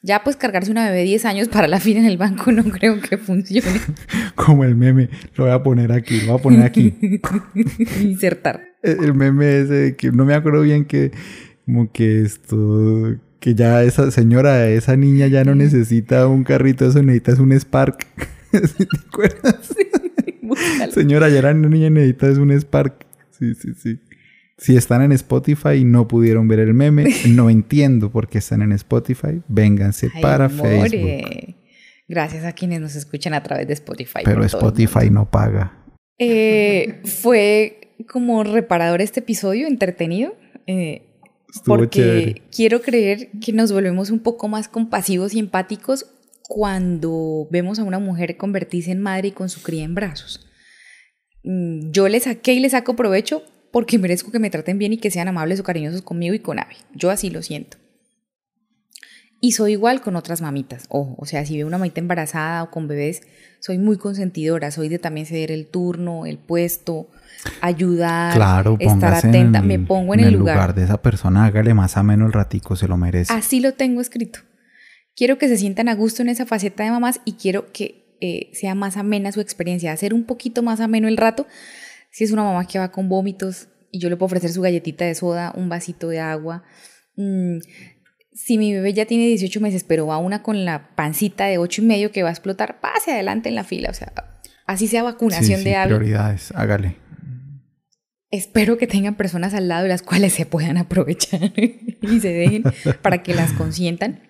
Ya 0.06 0.22
pues 0.22 0.36
cargarse 0.36 0.70
una 0.70 0.86
bebé 0.90 1.04
10 1.04 1.24
años 1.24 1.48
para 1.48 1.66
la 1.70 1.80
fila 1.80 2.02
en 2.02 2.06
el 2.06 2.18
banco 2.18 2.52
no 2.52 2.64
creo 2.66 3.00
que 3.00 3.18
funcione. 3.18 3.80
Como 4.36 4.66
el 4.66 4.76
meme. 4.76 5.10
Lo 5.36 5.46
voy 5.46 5.54
a 5.54 5.64
poner 5.64 5.94
aquí. 5.94 6.20
Lo 6.22 6.34
voy 6.34 6.40
a 6.40 6.44
poner 6.44 6.64
aquí. 6.64 6.94
Insertar. 8.02 8.62
el 8.82 9.02
el 9.02 9.14
meme 9.14 9.62
ese 9.62 9.74
de 9.74 9.96
que 9.96 10.12
no 10.12 10.26
me 10.26 10.34
acuerdo 10.34 10.62
bien 10.62 10.84
que 10.84 11.12
como 11.66 11.90
que 11.90 12.22
esto 12.22 13.16
que 13.40 13.56
ya 13.56 13.84
esa 13.84 14.12
señora, 14.12 14.70
esa 14.70 14.98
niña 14.98 15.28
ya 15.28 15.46
no 15.46 15.56
necesita 15.56 16.28
un 16.28 16.44
carrito, 16.44 16.86
eso 16.86 17.02
necesita 17.02 17.32
es 17.32 17.40
un 17.40 17.54
Spark. 17.54 18.06
¿Sí 18.52 18.86
¿Te 18.86 18.98
acuerdas? 19.08 19.76
Búscalo. 20.42 20.92
Señora, 20.92 21.30
ya 21.30 21.42
la 21.42 21.54
niña 21.54 21.90
necesita 21.90 22.28
es 22.28 22.38
un 22.38 22.52
Spark. 22.52 23.06
Sí, 23.32 23.54
sí, 23.56 23.74
sí. 23.74 24.00
Si 24.64 24.78
están 24.78 25.02
en 25.02 25.12
Spotify 25.12 25.72
y 25.80 25.84
no 25.84 26.08
pudieron 26.08 26.48
ver 26.48 26.60
el 26.60 26.74
meme, 26.74 27.06
no 27.28 27.50
entiendo 27.50 28.10
por 28.12 28.30
qué 28.30 28.38
están 28.38 28.62
en 28.62 28.72
Spotify. 28.72 29.42
Vénganse 29.50 30.10
Ay, 30.16 30.22
para 30.22 30.48
more. 30.48 30.90
Facebook. 30.90 31.56
Gracias 32.08 32.46
a 32.46 32.54
quienes 32.54 32.80
nos 32.80 32.96
escuchan 32.96 33.34
a 33.34 33.44
través 33.44 33.68
de 33.68 33.74
Spotify. 33.74 34.22
Pero 34.24 34.44
Spotify 34.46 35.10
no 35.10 35.30
paga. 35.30 35.84
Eh, 36.18 37.02
fue 37.04 37.96
como 38.08 38.44
reparador 38.44 39.02
este 39.02 39.20
episodio, 39.20 39.68
entretenido. 39.68 40.34
eh, 40.68 41.10
Estuvo 41.54 41.76
porque 41.76 42.00
chévere. 42.00 42.42
quiero 42.56 42.82
creer 42.82 43.30
que 43.40 43.52
nos 43.54 43.72
volvemos 43.72 44.10
un 44.12 44.20
poco 44.20 44.48
más 44.48 44.68
compasivos 44.70 45.34
y 45.34 45.40
empáticos 45.40 46.08
cuando 46.48 47.48
vemos 47.52 47.80
a 47.80 47.84
una 47.84 48.00
mujer 48.00 48.38
convertirse 48.38 48.92
en 48.92 49.02
madre 49.02 49.28
y 49.28 49.32
con 49.32 49.50
su 49.50 49.62
cría 49.62 49.84
en 49.84 49.94
brazos. 49.94 50.48
Mm, 51.44 51.92
Yo 51.92 52.08
le 52.08 52.20
saqué 52.22 52.54
y 52.54 52.60
le 52.60 52.70
saco 52.70 52.96
provecho 52.96 53.44
porque 53.74 53.98
merezco 53.98 54.32
que 54.32 54.38
me 54.38 54.52
traten 54.52 54.78
bien 54.78 54.94
y 54.94 54.98
que 54.98 55.10
sean 55.10 55.28
amables 55.28 55.60
o 55.60 55.64
cariñosos 55.64 56.04
conmigo 56.04 56.36
y 56.36 56.40
con 56.40 56.60
Abby. 56.60 56.76
Yo 56.94 57.10
así 57.10 57.32
lo 57.32 57.42
siento. 57.42 57.78
Y 59.42 59.54
soy 59.54 59.72
igual 59.72 60.02
con 60.02 60.16
otras 60.16 60.44
mamitas. 60.44 60.86
Ojo, 60.90 61.16
o 61.18 61.26
sea, 61.26 61.44
si 61.44 61.58
veo 61.58 61.66
una 61.66 61.80
mamita 61.80 62.00
embarazada 62.00 62.62
o 62.62 62.70
con 62.70 62.88
bebés, 62.88 63.24
soy 63.60 63.80
muy 63.80 63.98
consentidora. 63.98 64.70
Soy 64.70 64.90
de 64.90 65.00
también 65.00 65.26
ceder 65.26 65.52
el 65.52 65.66
turno, 65.66 66.28
el 66.28 66.38
puesto, 66.38 67.10
ayudar, 67.62 68.36
Claro, 68.36 68.78
estar 68.80 69.16
atenta. 69.16 69.58
en, 69.58 69.68
me 69.68 69.80
pongo 69.80 70.14
en, 70.14 70.20
el 70.20 70.36
lugar. 70.36 70.76
de 70.76 70.84
esa 70.84 71.02
persona, 71.02 71.46
hágale 71.46 71.74
más 71.74 71.98
ameno 71.98 72.28
el 72.28 72.32
ratico, 72.32 72.76
se 72.76 72.88
lo 72.88 72.96
merece. 72.96 73.34
Así 73.34 73.60
lo 73.60 73.74
tengo 73.74 74.02
escrito. 74.02 74.40
Quiero 75.16 75.40
que 75.40 75.48
se 75.48 75.58
sientan 75.58 75.90
a 75.90 75.96
gusto 75.96 76.22
en 76.22 76.30
esa 76.30 76.46
faceta 76.46 76.84
de 76.84 76.92
mamás 76.92 77.22
y 77.26 77.34
quiero 77.34 77.72
que 77.74 78.18
eh, 78.22 78.52
sea 78.54 78.76
más 78.76 78.98
amena 78.98 79.32
su 79.32 79.42
experiencia, 79.42 79.92
hacer 79.92 80.14
un 80.14 80.26
poquito 80.26 80.62
más 80.62 80.80
ameno 80.80 81.08
el 81.08 81.18
rato. 81.18 81.48
Si 82.14 82.24
es 82.24 82.32
una 82.32 82.44
mamá 82.44 82.66
que 82.66 82.78
va 82.78 82.92
con 82.92 83.10
vómitos 83.10 83.70
y 83.92 83.98
yo 84.00 84.08
le 84.08 84.16
puedo 84.16 84.28
ofrecer 84.28 84.52
su 84.52 84.62
galletita 84.62 85.04
de 85.04 85.16
soda, 85.16 85.52
un 85.56 85.68
vasito 85.68 86.10
de 86.10 86.20
agua. 86.20 86.64
Mm, 87.16 87.58
si 88.32 88.60
mi 88.60 88.72
bebé 88.72 88.94
ya 88.94 89.06
tiene 89.06 89.26
18 89.26 89.60
meses, 89.60 89.84
pero 89.84 90.06
va 90.06 90.20
una 90.20 90.44
con 90.44 90.64
la 90.64 90.96
pancita 90.96 91.46
de 91.46 91.58
8 91.58 91.82
y 91.82 91.86
medio 91.86 92.12
que 92.12 92.22
va 92.22 92.30
a 92.30 92.32
explotar, 92.32 92.80
pase 92.80 93.14
adelante 93.14 93.50
en 93.50 93.56
la 93.56 93.64
fila. 93.64 93.90
O 93.90 93.96
sea, 93.96 94.14
así 94.68 94.88
sea 94.88 95.02
vacunación 95.02 95.58
sí, 95.60 95.66
de 95.66 95.72
sí, 95.72 95.76
hábito. 95.76 95.98
prioridades, 95.98 96.52
hágale. 96.52 96.98
Espero 98.30 98.78
que 98.78 98.86
tengan 98.86 99.16
personas 99.16 99.56
al 99.56 99.68
lado 99.68 99.84
de 99.84 99.90
las 99.90 100.04
cuales 100.04 100.34
se 100.34 100.46
puedan 100.46 100.78
aprovechar 100.78 101.52
y 101.58 102.20
se 102.20 102.30
dejen 102.30 102.64
para 103.02 103.24
que 103.24 103.34
las 103.34 103.54
consientan. 103.54 104.22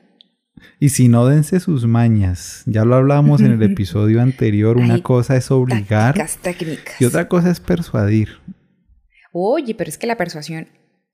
Y 0.79 0.89
si 0.89 1.07
no, 1.07 1.25
dense 1.25 1.59
sus 1.59 1.85
mañas. 1.85 2.63
Ya 2.65 2.85
lo 2.85 2.95
hablamos 2.95 3.41
en 3.41 3.51
el 3.51 3.63
episodio 3.63 4.21
anterior. 4.21 4.77
Una 4.77 4.95
Ay, 4.95 5.01
cosa 5.01 5.35
es 5.35 5.51
obligar 5.51 6.15
técnicas. 6.41 6.99
y 6.99 7.05
otra 7.05 7.27
cosa 7.27 7.49
es 7.51 7.59
persuadir. 7.59 8.29
Oye, 9.31 9.75
pero 9.75 9.89
es 9.89 9.97
que 9.97 10.07
la 10.07 10.17
persuasión 10.17 10.67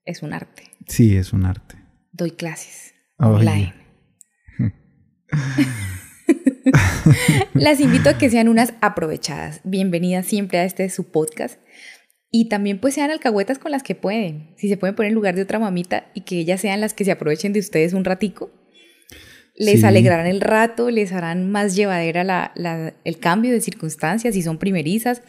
es 0.04 0.22
un 0.22 0.32
arte. 0.32 0.64
Sí, 0.86 1.16
es 1.16 1.32
un 1.32 1.44
arte. 1.46 1.76
Doy 2.12 2.32
clases 2.32 2.94
online. 3.18 3.74
Las 7.54 7.80
invito 7.80 8.10
a 8.10 8.18
que 8.18 8.30
sean 8.30 8.48
unas 8.48 8.74
aprovechadas. 8.80 9.60
Bienvenidas 9.64 10.26
siempre 10.26 10.58
a 10.58 10.64
este 10.64 10.88
su 10.90 11.10
podcast. 11.10 11.60
Y 12.30 12.48
también 12.48 12.78
pues 12.80 12.94
sean 12.94 13.10
alcahuetas 13.10 13.58
con 13.58 13.72
las 13.72 13.82
que 13.82 13.94
pueden. 13.94 14.54
Si 14.56 14.68
se 14.68 14.76
pueden 14.76 14.94
poner 14.94 15.10
en 15.10 15.14
lugar 15.16 15.34
de 15.34 15.42
otra 15.42 15.58
mamita 15.58 16.06
y 16.14 16.20
que 16.22 16.38
ellas 16.38 16.60
sean 16.60 16.80
las 16.80 16.94
que 16.94 17.04
se 17.04 17.10
aprovechen 17.10 17.52
de 17.52 17.60
ustedes 17.60 17.92
un 17.92 18.04
ratico. 18.04 18.50
Les 19.62 19.80
Sí. 19.80 19.86
alegrarán 19.86 20.26
el 20.26 20.40
rato, 20.40 20.90
les 20.90 21.12
harán 21.12 21.50
más 21.50 21.76
llevadera 21.76 22.24
la- 22.24 22.52
la- 22.54 22.94
el 23.04 23.18
cambio 23.18 23.52
de 23.52 23.60
circunstancias 23.60 24.32
si 24.34 24.40
son 24.42 24.56
primerizas 24.58 25.20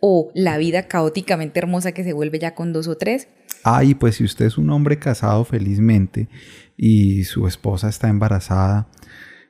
o 0.00 0.30
la 0.34 0.56
vida 0.56 0.84
caóticamente 0.88 1.58
hermosa 1.60 1.92
que 1.92 2.02
se 2.02 2.14
vuelve 2.14 2.38
ya 2.38 2.54
con 2.54 2.72
dos 2.72 2.88
o 2.88 2.96
tres. 2.96 3.28
Ah, 3.62 3.84
y 3.84 3.94
pues 3.94 4.16
si 4.16 4.24
usted 4.24 4.46
es 4.46 4.56
un 4.58 4.70
hombre 4.70 4.98
casado 4.98 5.44
felizmente 5.44 6.28
y 6.76 7.24
su 7.24 7.46
esposa 7.46 7.88
está 7.90 8.08
embarazada, 8.08 8.88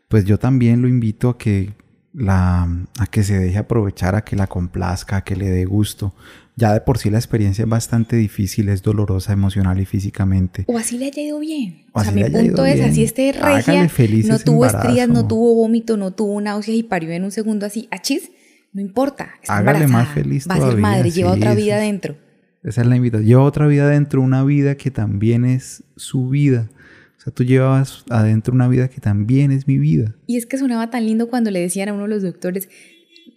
pues 0.09 0.25
yo 0.25 0.39
también 0.39 0.83
lo 0.83 0.89
invito 0.89 1.29
a 1.29 1.39
que 1.39 1.73
la 2.13 2.69
a 3.01 3.07
que 3.07 3.23
se 3.25 3.39
deje 3.39 3.59
aprovechar, 3.59 4.15
a 4.15 4.23
que 4.25 4.37
la 4.37 4.47
complazca, 4.49 5.17
a 5.19 5.25
que 5.25 5.35
le 5.37 5.51
dé 5.51 5.65
gusto. 5.65 6.15
Ya 6.57 6.73
de 6.73 6.81
por 6.81 6.99
sí 6.99 7.11
la 7.11 7.19
experiencia 7.19 7.65
es 7.65 7.69
bastante 7.69 8.15
difícil, 8.17 8.69
es 8.69 8.83
dolorosa 8.83 9.33
emocional 9.33 9.81
y 9.81 9.87
físicamente. 9.87 10.65
O 10.69 10.79
así 10.79 10.99
le 10.99 11.07
haya 11.07 11.21
ido 11.23 11.41
bien. 11.41 11.85
O 11.93 12.01
O 12.01 12.03
sea, 12.05 12.13
mi 12.13 12.23
punto 12.25 12.65
es, 12.65 12.75
bien. 12.75 12.91
así 12.91 13.03
esté 13.03 13.33
regia, 13.33 13.89
no 14.27 14.39
tuvo 14.39 14.65
embarazo. 14.65 14.89
estrías, 14.89 15.09
no 15.09 15.27
tuvo 15.27 15.55
vómito, 15.57 15.97
no 15.97 16.13
tuvo 16.13 16.41
náuseas 16.41 16.77
y 16.77 16.83
parió 16.85 17.11
en 17.11 17.25
un 17.25 17.33
segundo 17.33 17.67
así, 17.67 17.89
achis, 17.91 18.31
No 18.73 18.81
importa. 18.81 19.31
Está 19.43 19.57
Hágale 19.59 19.87
más 19.89 20.09
feliz 20.09 20.49
Va 20.49 20.55
a 20.55 20.71
ser 20.71 20.77
madre, 20.79 21.11
lleva 21.11 21.33
sí, 21.35 21.39
otra 21.39 21.55
sí, 21.55 21.63
vida 21.63 21.81
sí. 21.81 21.87
dentro. 21.87 22.17
Esa 22.63 22.81
es 22.83 22.87
la 22.87 22.97
invitación. 22.97 23.27
Lleva 23.27 23.43
otra 23.43 23.67
vida 23.67 23.85
adentro, 23.85 24.21
una 24.23 24.43
vida 24.45 24.77
que 24.77 24.91
también 24.91 25.45
es 25.45 25.83
su 25.97 26.29
vida. 26.29 26.71
O 27.19 27.21
sea, 27.21 27.33
tú 27.33 27.45
llevas 27.45 28.05
adentro 28.11 28.55
una 28.55 28.69
vida 28.69 28.89
que 28.89 29.01
también 29.01 29.51
es 29.51 29.67
mi 29.67 29.79
vida. 29.79 30.15
Y 30.27 30.37
es 30.37 30.47
que 30.47 30.57
sonaba 30.59 30.91
tan 30.91 31.05
lindo 31.07 31.29
cuando 31.29 31.51
le 31.51 31.61
decían 31.61 31.89
a 31.89 31.93
uno 31.93 32.03
de 32.05 32.09
los 32.11 32.23
doctores, 32.23 32.69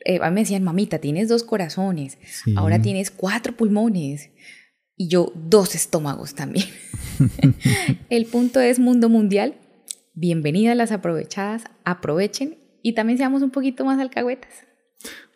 eh, 0.06 0.20
a 0.22 0.30
mí 0.30 0.36
me 0.36 0.42
decían, 0.42 0.64
mamita, 0.64 1.00
tienes 1.00 1.30
dos 1.30 1.44
corazones, 1.44 2.18
Sí. 2.44 2.54
ahora 2.58 2.82
tienes 2.82 3.12
cuatro 3.12 3.56
pulmones 3.56 4.30
y 4.96 5.08
yo 5.10 5.32
dos 5.36 5.76
estómagos 5.76 6.36
también. 6.36 6.66
El 8.10 8.26
punto 8.26 8.60
es 8.60 8.80
mundo 8.80 9.10
mundial. 9.10 9.56
Bienvenidas 10.14 10.76
las 10.76 10.92
aprovechadas, 10.92 11.64
aprovechen 11.84 12.58
y 12.82 12.94
también 12.94 13.18
seamos 13.18 13.42
un 13.44 13.52
poquito 13.52 13.86
más 13.86 14.00
alcahuetas. 14.00 14.52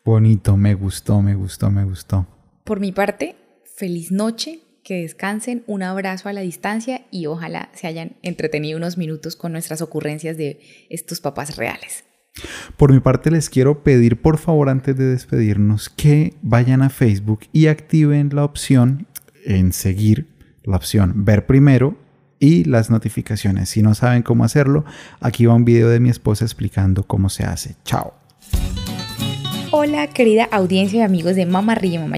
Bonito, 0.04 0.58
me 0.58 0.74
gustó, 0.74 1.22
me 1.22 1.36
gustó, 1.36 1.70
me 1.70 1.84
gustó. 1.84 2.28
Por 2.64 2.80
mi 2.80 2.92
parte, 2.92 3.36
feliz 3.76 4.12
noche, 4.12 4.60
que 4.84 5.02
descansen, 5.04 5.64
un 5.68 5.84
abrazo 5.84 6.30
a 6.30 6.34
la 6.34 6.42
distancia 6.42 7.06
y 7.12 7.28
ojalá 7.28 7.70
se 7.76 7.86
hayan 7.86 8.16
entretenido 8.24 8.78
unos 8.78 8.98
minutos 8.98 9.36
con 9.36 9.52
nuestras 9.52 9.82
ocurrencias 9.84 10.38
de 10.38 10.60
estos 10.90 11.22
papás 11.22 11.56
reales. 11.58 12.04
Por 12.78 12.92
mi 12.92 13.00
parte 13.00 13.30
les 13.30 13.50
quiero 13.50 13.84
pedir 13.84 14.22
por 14.22 14.38
favor 14.38 14.70
antes 14.70 14.96
de 14.96 15.06
despedirnos 15.06 15.90
que 15.90 16.34
vayan 16.42 16.82
a 16.82 16.90
Facebook 16.90 17.42
y 17.52 17.68
activen 17.68 18.30
la 18.34 18.46
opción 18.46 19.08
en 19.46 19.74
seguir, 19.74 20.28
la 20.64 20.78
opción 20.78 21.26
ver 21.26 21.46
primero 21.46 21.98
y 22.40 22.64
las 22.64 22.90
notificaciones. 22.90 23.70
Si 23.70 23.82
no 23.82 23.94
saben 23.94 24.24
cómo 24.24 24.44
hacerlo, 24.44 24.86
aquí 25.20 25.46
va 25.46 25.54
un 25.54 25.66
video 25.66 25.90
de 25.90 26.00
mi 26.00 26.10
esposa 26.10 26.46
explicando 26.46 27.04
cómo 27.04 27.30
se 27.30 27.44
hace. 27.44 27.76
Chao. 27.86 28.14
Hola 29.72 30.08
querida 30.08 30.48
audiencia 30.52 31.00
y 31.00 31.04
amigos 31.04 31.36
de 31.36 31.46
Mamá 31.46 31.76
Ríe 31.76 32.00
Mamá. 32.00 32.18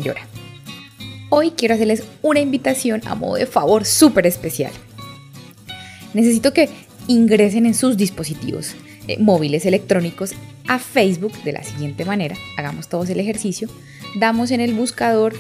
Hoy 1.30 1.52
quiero 1.52 1.76
hacerles 1.76 2.04
una 2.22 2.40
invitación 2.40 3.02
a 3.06 3.16
modo 3.16 3.36
de 3.36 3.48
favor 3.48 3.86
súper 3.86 4.28
especial. 4.28 4.72
Necesito 6.14 6.54
que 6.54 6.70
ingresen 7.08 7.66
en 7.66 7.74
sus 7.74 7.98
dispositivos 7.98 8.76
eh, 9.08 9.18
móviles 9.20 9.66
electrónicos 9.66 10.34
a 10.68 10.80
Facebook 10.80 11.34
de 11.44 11.54
la 11.54 11.64
siguiente 11.64 12.06
manera. 12.06 12.36
Hagamos 12.58 12.88
todos 12.88 13.10
el 13.10 13.20
ejercicio. 13.20 13.70
Damos 14.16 14.52
en 14.52 14.62
el 14.62 14.74
buscador 14.74 15.34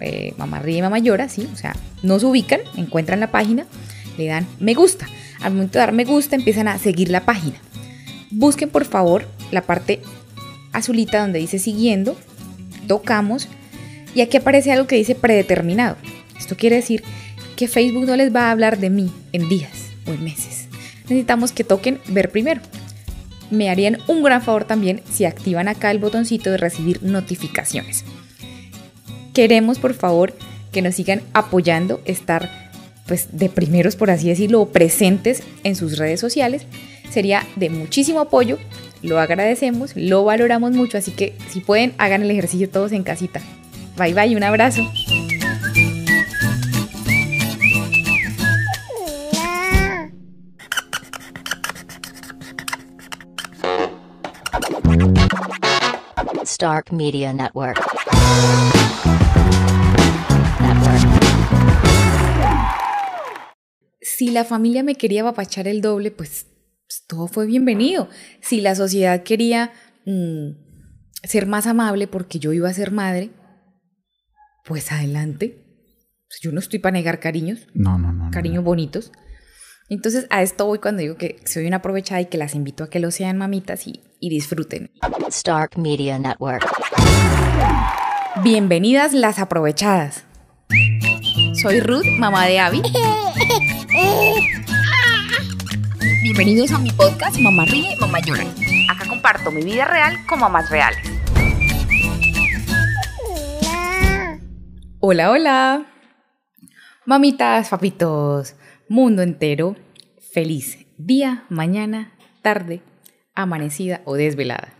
eh, 0.00 0.34
Mamá 0.36 0.60
Ríe 0.60 0.82
Mamá 0.82 0.98
Llora, 0.98 1.28
¿sí? 1.28 1.48
O 1.52 1.56
sea, 1.56 1.74
nos 2.02 2.22
ubican, 2.22 2.60
encuentran 2.76 3.20
la 3.20 3.30
página, 3.30 3.66
le 4.16 4.26
dan 4.26 4.46
me 4.60 4.74
gusta. 4.74 5.08
Al 5.40 5.52
momento 5.52 5.74
de 5.74 5.80
dar 5.80 5.92
me 5.92 6.04
gusta 6.04 6.36
empiezan 6.36 6.68
a 6.68 6.78
seguir 6.78 7.10
la 7.10 7.24
página. 7.24 7.56
Busquen 8.30 8.68
por 8.68 8.84
favor 8.84 9.26
la 9.50 9.62
parte 9.62 10.00
azulita 10.72 11.20
donde 11.20 11.38
dice 11.38 11.58
siguiendo, 11.58 12.16
tocamos 12.86 13.48
y 14.14 14.20
aquí 14.20 14.36
aparece 14.36 14.72
algo 14.72 14.86
que 14.86 14.96
dice 14.96 15.14
predeterminado. 15.14 15.96
Esto 16.38 16.56
quiere 16.56 16.76
decir 16.76 17.02
que 17.56 17.68
Facebook 17.68 18.06
no 18.06 18.16
les 18.16 18.34
va 18.34 18.48
a 18.48 18.50
hablar 18.50 18.78
de 18.78 18.90
mí 18.90 19.10
en 19.32 19.48
días 19.48 19.90
o 20.06 20.12
en 20.12 20.22
meses. 20.22 20.68
Necesitamos 21.04 21.52
que 21.52 21.64
toquen 21.64 22.00
ver 22.08 22.30
primero. 22.30 22.60
Me 23.50 23.70
harían 23.70 23.98
un 24.06 24.22
gran 24.22 24.42
favor 24.42 24.64
también 24.64 25.02
si 25.10 25.24
activan 25.24 25.68
acá 25.68 25.90
el 25.90 25.98
botoncito 25.98 26.50
de 26.50 26.58
recibir 26.58 27.02
notificaciones. 27.02 28.04
Queremos 29.32 29.78
por 29.78 29.94
favor 29.94 30.34
que 30.72 30.82
nos 30.82 30.94
sigan 30.94 31.22
apoyando, 31.32 32.00
estar 32.04 32.70
pues 33.06 33.28
de 33.32 33.48
primeros 33.48 33.96
por 33.96 34.10
así 34.10 34.28
decirlo, 34.28 34.66
presentes 34.66 35.42
en 35.64 35.76
sus 35.76 35.96
redes 35.96 36.20
sociales. 36.20 36.66
Sería 37.10 37.46
de 37.56 37.70
muchísimo 37.70 38.20
apoyo 38.20 38.58
lo 39.02 39.20
agradecemos, 39.20 39.92
lo 39.94 40.24
valoramos 40.24 40.72
mucho, 40.72 40.98
así 40.98 41.12
que 41.12 41.34
si 41.48 41.60
pueden, 41.60 41.94
hagan 41.98 42.22
el 42.22 42.30
ejercicio 42.30 42.68
todos 42.68 42.92
en 42.92 43.02
casita. 43.02 43.40
Bye 43.96 44.14
bye, 44.14 44.36
un 44.36 44.42
abrazo. 44.42 44.82
Stark 56.52 56.92
Media 56.92 57.30
Network. 57.34 57.76
Network. 60.60 61.02
Si 64.00 64.30
la 64.30 64.44
familia 64.44 64.82
me 64.82 64.94
quería 64.94 65.20
apapachar 65.22 65.68
el 65.68 65.80
doble, 65.82 66.10
pues, 66.10 66.46
pues, 66.86 67.04
todo 67.06 67.28
fue 67.28 67.46
bienvenido. 67.46 68.08
Si 68.40 68.62
la 68.62 68.74
sociedad 68.74 69.22
quería 69.22 69.72
mm, 70.06 70.52
ser 71.22 71.46
más 71.46 71.66
amable 71.66 72.08
porque 72.08 72.38
yo 72.38 72.54
iba 72.54 72.68
a 72.70 72.74
ser 72.74 72.92
madre, 72.92 73.30
pues 74.64 74.90
adelante. 74.90 75.64
Pues 76.28 76.40
yo 76.40 76.50
no 76.52 76.60
estoy 76.60 76.78
para 76.78 76.92
negar 76.92 77.20
cariños, 77.20 77.66
No, 77.74 77.98
no, 77.98 78.12
no. 78.12 78.24
no, 78.26 78.30
cariños 78.30 78.62
no. 78.64 78.70
bonitos. 78.70 79.12
Entonces 79.90 80.26
a 80.28 80.42
esto 80.42 80.66
voy 80.66 80.80
cuando 80.80 81.00
digo 81.00 81.16
que 81.16 81.40
soy 81.46 81.66
una 81.66 81.78
aprovechada 81.78 82.20
y 82.20 82.26
que 82.26 82.36
las 82.36 82.54
invito 82.54 82.84
a 82.84 82.90
que 82.90 83.00
lo 83.00 83.10
sean 83.10 83.38
mamitas 83.38 83.86
y, 83.86 84.02
y 84.20 84.28
disfruten. 84.28 84.90
Stark 85.28 85.78
Media 85.78 86.18
Network. 86.18 86.70
Bienvenidas 88.42 89.14
las 89.14 89.38
aprovechadas. 89.38 90.24
Soy 91.62 91.80
Ruth, 91.80 92.04
mamá 92.18 92.44
de 92.44 92.58
Abby. 92.58 92.82
Bienvenidos 96.22 96.70
a 96.72 96.78
mi 96.78 96.90
podcast 96.90 97.38
Mamá 97.38 97.64
Ríe, 97.64 97.96
Mamá 97.98 98.20
Llora. 98.20 98.44
Acá 98.90 99.08
comparto 99.08 99.50
mi 99.50 99.62
vida 99.62 99.86
real 99.86 100.14
con 100.28 100.40
mamás 100.40 100.68
reales. 100.68 101.00
Hola, 105.00 105.30
hola. 105.30 105.86
Mamitas, 107.06 107.70
papitos, 107.70 108.54
mundo 108.88 109.22
entero, 109.22 109.76
feliz 110.32 110.86
día, 110.96 111.44
mañana, 111.48 112.12
tarde, 112.42 112.82
amanecida 113.34 114.02
o 114.04 114.14
desvelada. 114.14 114.74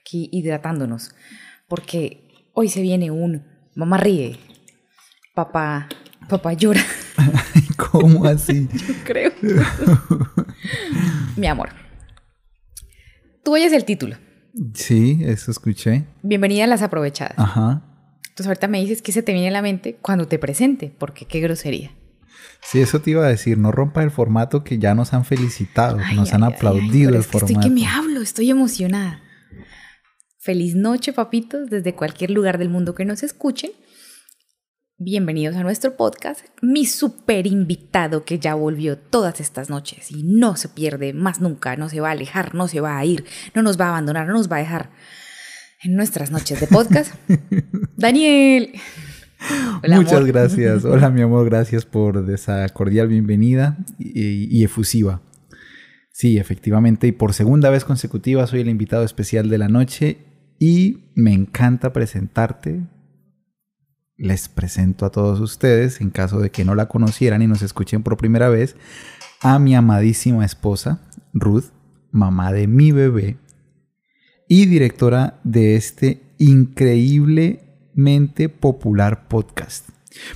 Aquí 0.00 0.28
hidratándonos, 0.32 1.14
porque 1.68 2.48
hoy 2.52 2.68
se 2.68 2.82
viene 2.82 3.10
un 3.10 3.44
mamá 3.74 3.96
ríe, 3.96 4.38
papá, 5.34 5.88
papá 6.28 6.52
llora, 6.52 6.84
¿Cómo 7.76 8.24
así? 8.24 8.68
creo. 9.04 9.32
Mi 11.36 11.46
amor. 11.46 11.70
Tú 13.42 13.54
oyes 13.54 13.72
el 13.72 13.84
título. 13.84 14.16
Sí, 14.74 15.20
eso 15.22 15.50
escuché. 15.50 16.04
Bienvenida 16.22 16.64
a 16.64 16.66
las 16.66 16.82
aprovechadas. 16.82 17.38
Ajá. 17.38 17.82
Entonces 18.28 18.46
ahorita 18.46 18.68
me 18.68 18.80
dices 18.80 19.02
qué 19.02 19.12
se 19.12 19.22
te 19.22 19.32
viene 19.32 19.48
a 19.48 19.52
la 19.52 19.62
mente 19.62 19.96
cuando 20.00 20.26
te 20.26 20.38
presente, 20.38 20.92
porque 20.96 21.26
qué 21.26 21.40
grosería. 21.40 21.90
Sí, 22.62 22.80
eso 22.80 23.00
te 23.00 23.10
iba 23.10 23.24
a 23.24 23.28
decir. 23.28 23.58
No 23.58 23.72
rompa 23.72 24.02
el 24.02 24.10
formato 24.10 24.64
que 24.64 24.78
ya 24.78 24.94
nos 24.94 25.12
han 25.12 25.24
felicitado, 25.24 25.98
que 25.98 26.04
Ay, 26.04 26.16
nos 26.16 26.30
ay, 26.30 26.36
han 26.36 26.44
ay, 26.44 26.52
aplaudido 26.54 27.10
el 27.10 27.16
es 27.16 27.26
que 27.26 27.32
formato. 27.32 27.52
Estoy 27.52 27.70
que 27.70 27.74
me 27.74 27.86
hablo, 27.86 28.20
estoy 28.22 28.50
emocionada. 28.50 29.20
Feliz 30.38 30.74
noche, 30.74 31.12
papitos, 31.12 31.70
desde 31.70 31.94
cualquier 31.94 32.30
lugar 32.30 32.58
del 32.58 32.68
mundo 32.68 32.94
que 32.94 33.04
nos 33.04 33.22
escuchen. 33.22 33.70
Bienvenidos 34.96 35.56
a 35.56 35.62
nuestro 35.64 35.96
podcast. 35.96 36.46
Mi 36.60 36.86
super 36.86 37.46
invitado 37.46 38.24
que 38.24 38.38
ya 38.38 38.54
volvió 38.54 38.96
todas 38.96 39.40
estas 39.40 39.68
noches 39.68 40.12
y 40.12 40.22
no 40.22 40.56
se 40.56 40.68
pierde 40.68 41.12
más 41.12 41.40
nunca, 41.40 41.74
no 41.76 41.88
se 41.88 42.00
va 42.00 42.08
a 42.08 42.12
alejar, 42.12 42.54
no 42.54 42.68
se 42.68 42.80
va 42.80 42.98
a 42.98 43.04
ir, 43.04 43.24
no 43.54 43.62
nos 43.62 43.80
va 43.80 43.86
a 43.86 43.88
abandonar, 43.88 44.26
no 44.28 44.34
nos 44.34 44.50
va 44.50 44.56
a 44.56 44.60
dejar 44.60 44.90
en 45.82 45.96
nuestras 45.96 46.30
noches 46.30 46.60
de 46.60 46.68
podcast. 46.68 47.14
Daniel. 47.96 48.72
Hola, 49.82 49.96
Muchas 49.96 50.14
amor. 50.14 50.26
gracias. 50.26 50.84
Hola, 50.86 51.10
mi 51.10 51.22
amor. 51.22 51.44
Gracias 51.46 51.84
por 51.84 52.28
esa 52.30 52.68
cordial 52.68 53.08
bienvenida 53.08 53.78
y, 53.98 54.56
y 54.56 54.64
efusiva. 54.64 55.20
Sí, 56.10 56.38
efectivamente. 56.38 57.06
Y 57.06 57.12
por 57.12 57.32
segunda 57.32 57.70
vez 57.70 57.84
consecutiva 57.84 58.46
soy 58.46 58.60
el 58.60 58.68
invitado 58.68 59.04
especial 59.04 59.48
de 59.48 59.58
la 59.58 59.68
noche 59.68 60.18
y 60.58 61.10
me 61.14 61.32
encanta 61.32 61.92
presentarte. 61.92 62.82
Les 64.16 64.48
presento 64.48 65.06
a 65.06 65.10
todos 65.10 65.40
ustedes, 65.40 66.00
en 66.00 66.10
caso 66.10 66.38
de 66.38 66.50
que 66.50 66.64
no 66.64 66.74
la 66.74 66.86
conocieran 66.86 67.42
y 67.42 67.46
nos 67.46 67.62
escuchen 67.62 68.02
por 68.02 68.16
primera 68.16 68.48
vez, 68.48 68.76
a 69.40 69.58
mi 69.58 69.74
amadísima 69.74 70.44
esposa, 70.44 71.00
Ruth, 71.32 71.64
mamá 72.12 72.52
de 72.52 72.68
mi 72.68 72.92
bebé 72.92 73.38
y 74.48 74.66
directora 74.66 75.40
de 75.44 75.76
este 75.76 76.34
increíblemente 77.94 78.48
popular 78.48 79.28
podcast. 79.28 79.88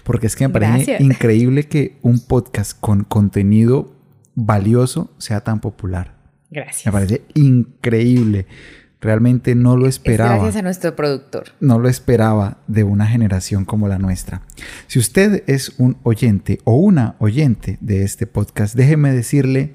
Porque 0.04 0.26
es 0.26 0.36
que 0.36 0.48
me 0.48 0.52
parece 0.52 0.72
Gracias. 0.72 1.00
increíble 1.00 1.64
que 1.64 1.98
un 2.02 2.20
podcast 2.20 2.78
con 2.78 3.04
contenido 3.04 3.94
valioso 4.34 5.10
sea 5.18 5.42
tan 5.42 5.60
popular. 5.60 6.16
Gracias. 6.50 6.86
Me 6.86 6.92
parece 6.92 7.22
increíble. 7.34 8.46
Realmente 9.00 9.54
no 9.54 9.76
lo 9.76 9.86
Es 9.86 9.96
esperaba. 9.96 10.34
gracias 10.36 10.56
a 10.56 10.62
nuestro 10.62 10.96
productor. 10.96 11.44
No 11.60 11.78
lo 11.78 11.88
esperaba 11.88 12.58
de 12.66 12.84
una 12.84 13.06
generación 13.06 13.64
como 13.66 13.88
la 13.88 13.98
nuestra. 13.98 14.42
Si 14.86 14.98
usted 14.98 15.44
es 15.46 15.75
un 15.78 15.98
oyente 16.02 16.58
o 16.64 16.76
una 16.76 17.16
oyente 17.18 17.76
de 17.80 18.02
este 18.02 18.26
podcast, 18.26 18.75
déjeme 18.75 19.12
decirle 19.12 19.75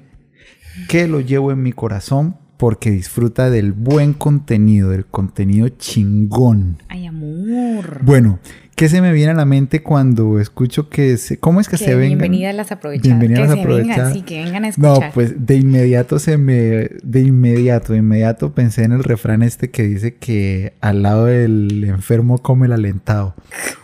que 0.88 1.06
lo 1.06 1.20
llevo 1.20 1.52
en 1.52 1.62
mi 1.62 1.72
corazón 1.72 2.36
porque 2.62 2.92
disfruta 2.92 3.50
del 3.50 3.72
buen 3.72 4.12
contenido, 4.12 4.90
del 4.90 5.04
contenido 5.04 5.68
chingón. 5.70 6.78
Ay, 6.88 7.06
amor. 7.06 8.04
Bueno, 8.04 8.38
¿qué 8.76 8.88
se 8.88 9.02
me 9.02 9.12
viene 9.12 9.32
a 9.32 9.34
la 9.34 9.44
mente 9.44 9.82
cuando 9.82 10.38
escucho 10.38 10.88
que 10.88 11.16
se... 11.16 11.38
¿Cómo 11.38 11.60
es 11.60 11.66
que, 11.68 11.76
Que 11.76 11.84
se 11.86 11.94
vengan? 11.96 12.18
bienvenida 12.20 12.50
a 12.50 12.52
las 12.52 12.70
aprovechadas. 12.70 13.18
Bienvenida 13.18 13.40
a 13.40 13.42
que 13.42 13.48
las 13.48 13.58
se 13.58 13.66
vengan, 13.66 13.80
aprovechadas. 13.90 14.12
sí, 14.12 14.22
que 14.22 14.44
vengan 14.44 14.64
a 14.64 14.70
No, 14.76 14.92
escuchar. 14.92 15.12
pues 15.12 15.44
de 15.44 15.56
inmediato 15.56 16.20
se 16.20 16.38
me... 16.38 16.88
De 17.02 17.20
inmediato, 17.20 17.94
de 17.94 17.98
inmediato 17.98 18.54
pensé 18.54 18.84
en 18.84 18.92
el 18.92 19.02
refrán 19.02 19.42
este 19.42 19.70
que 19.72 19.82
dice 19.82 20.14
que 20.14 20.74
al 20.80 21.02
lado 21.02 21.24
del 21.24 21.82
enfermo 21.82 22.38
come 22.38 22.66
el 22.66 22.72
alentado. 22.74 23.34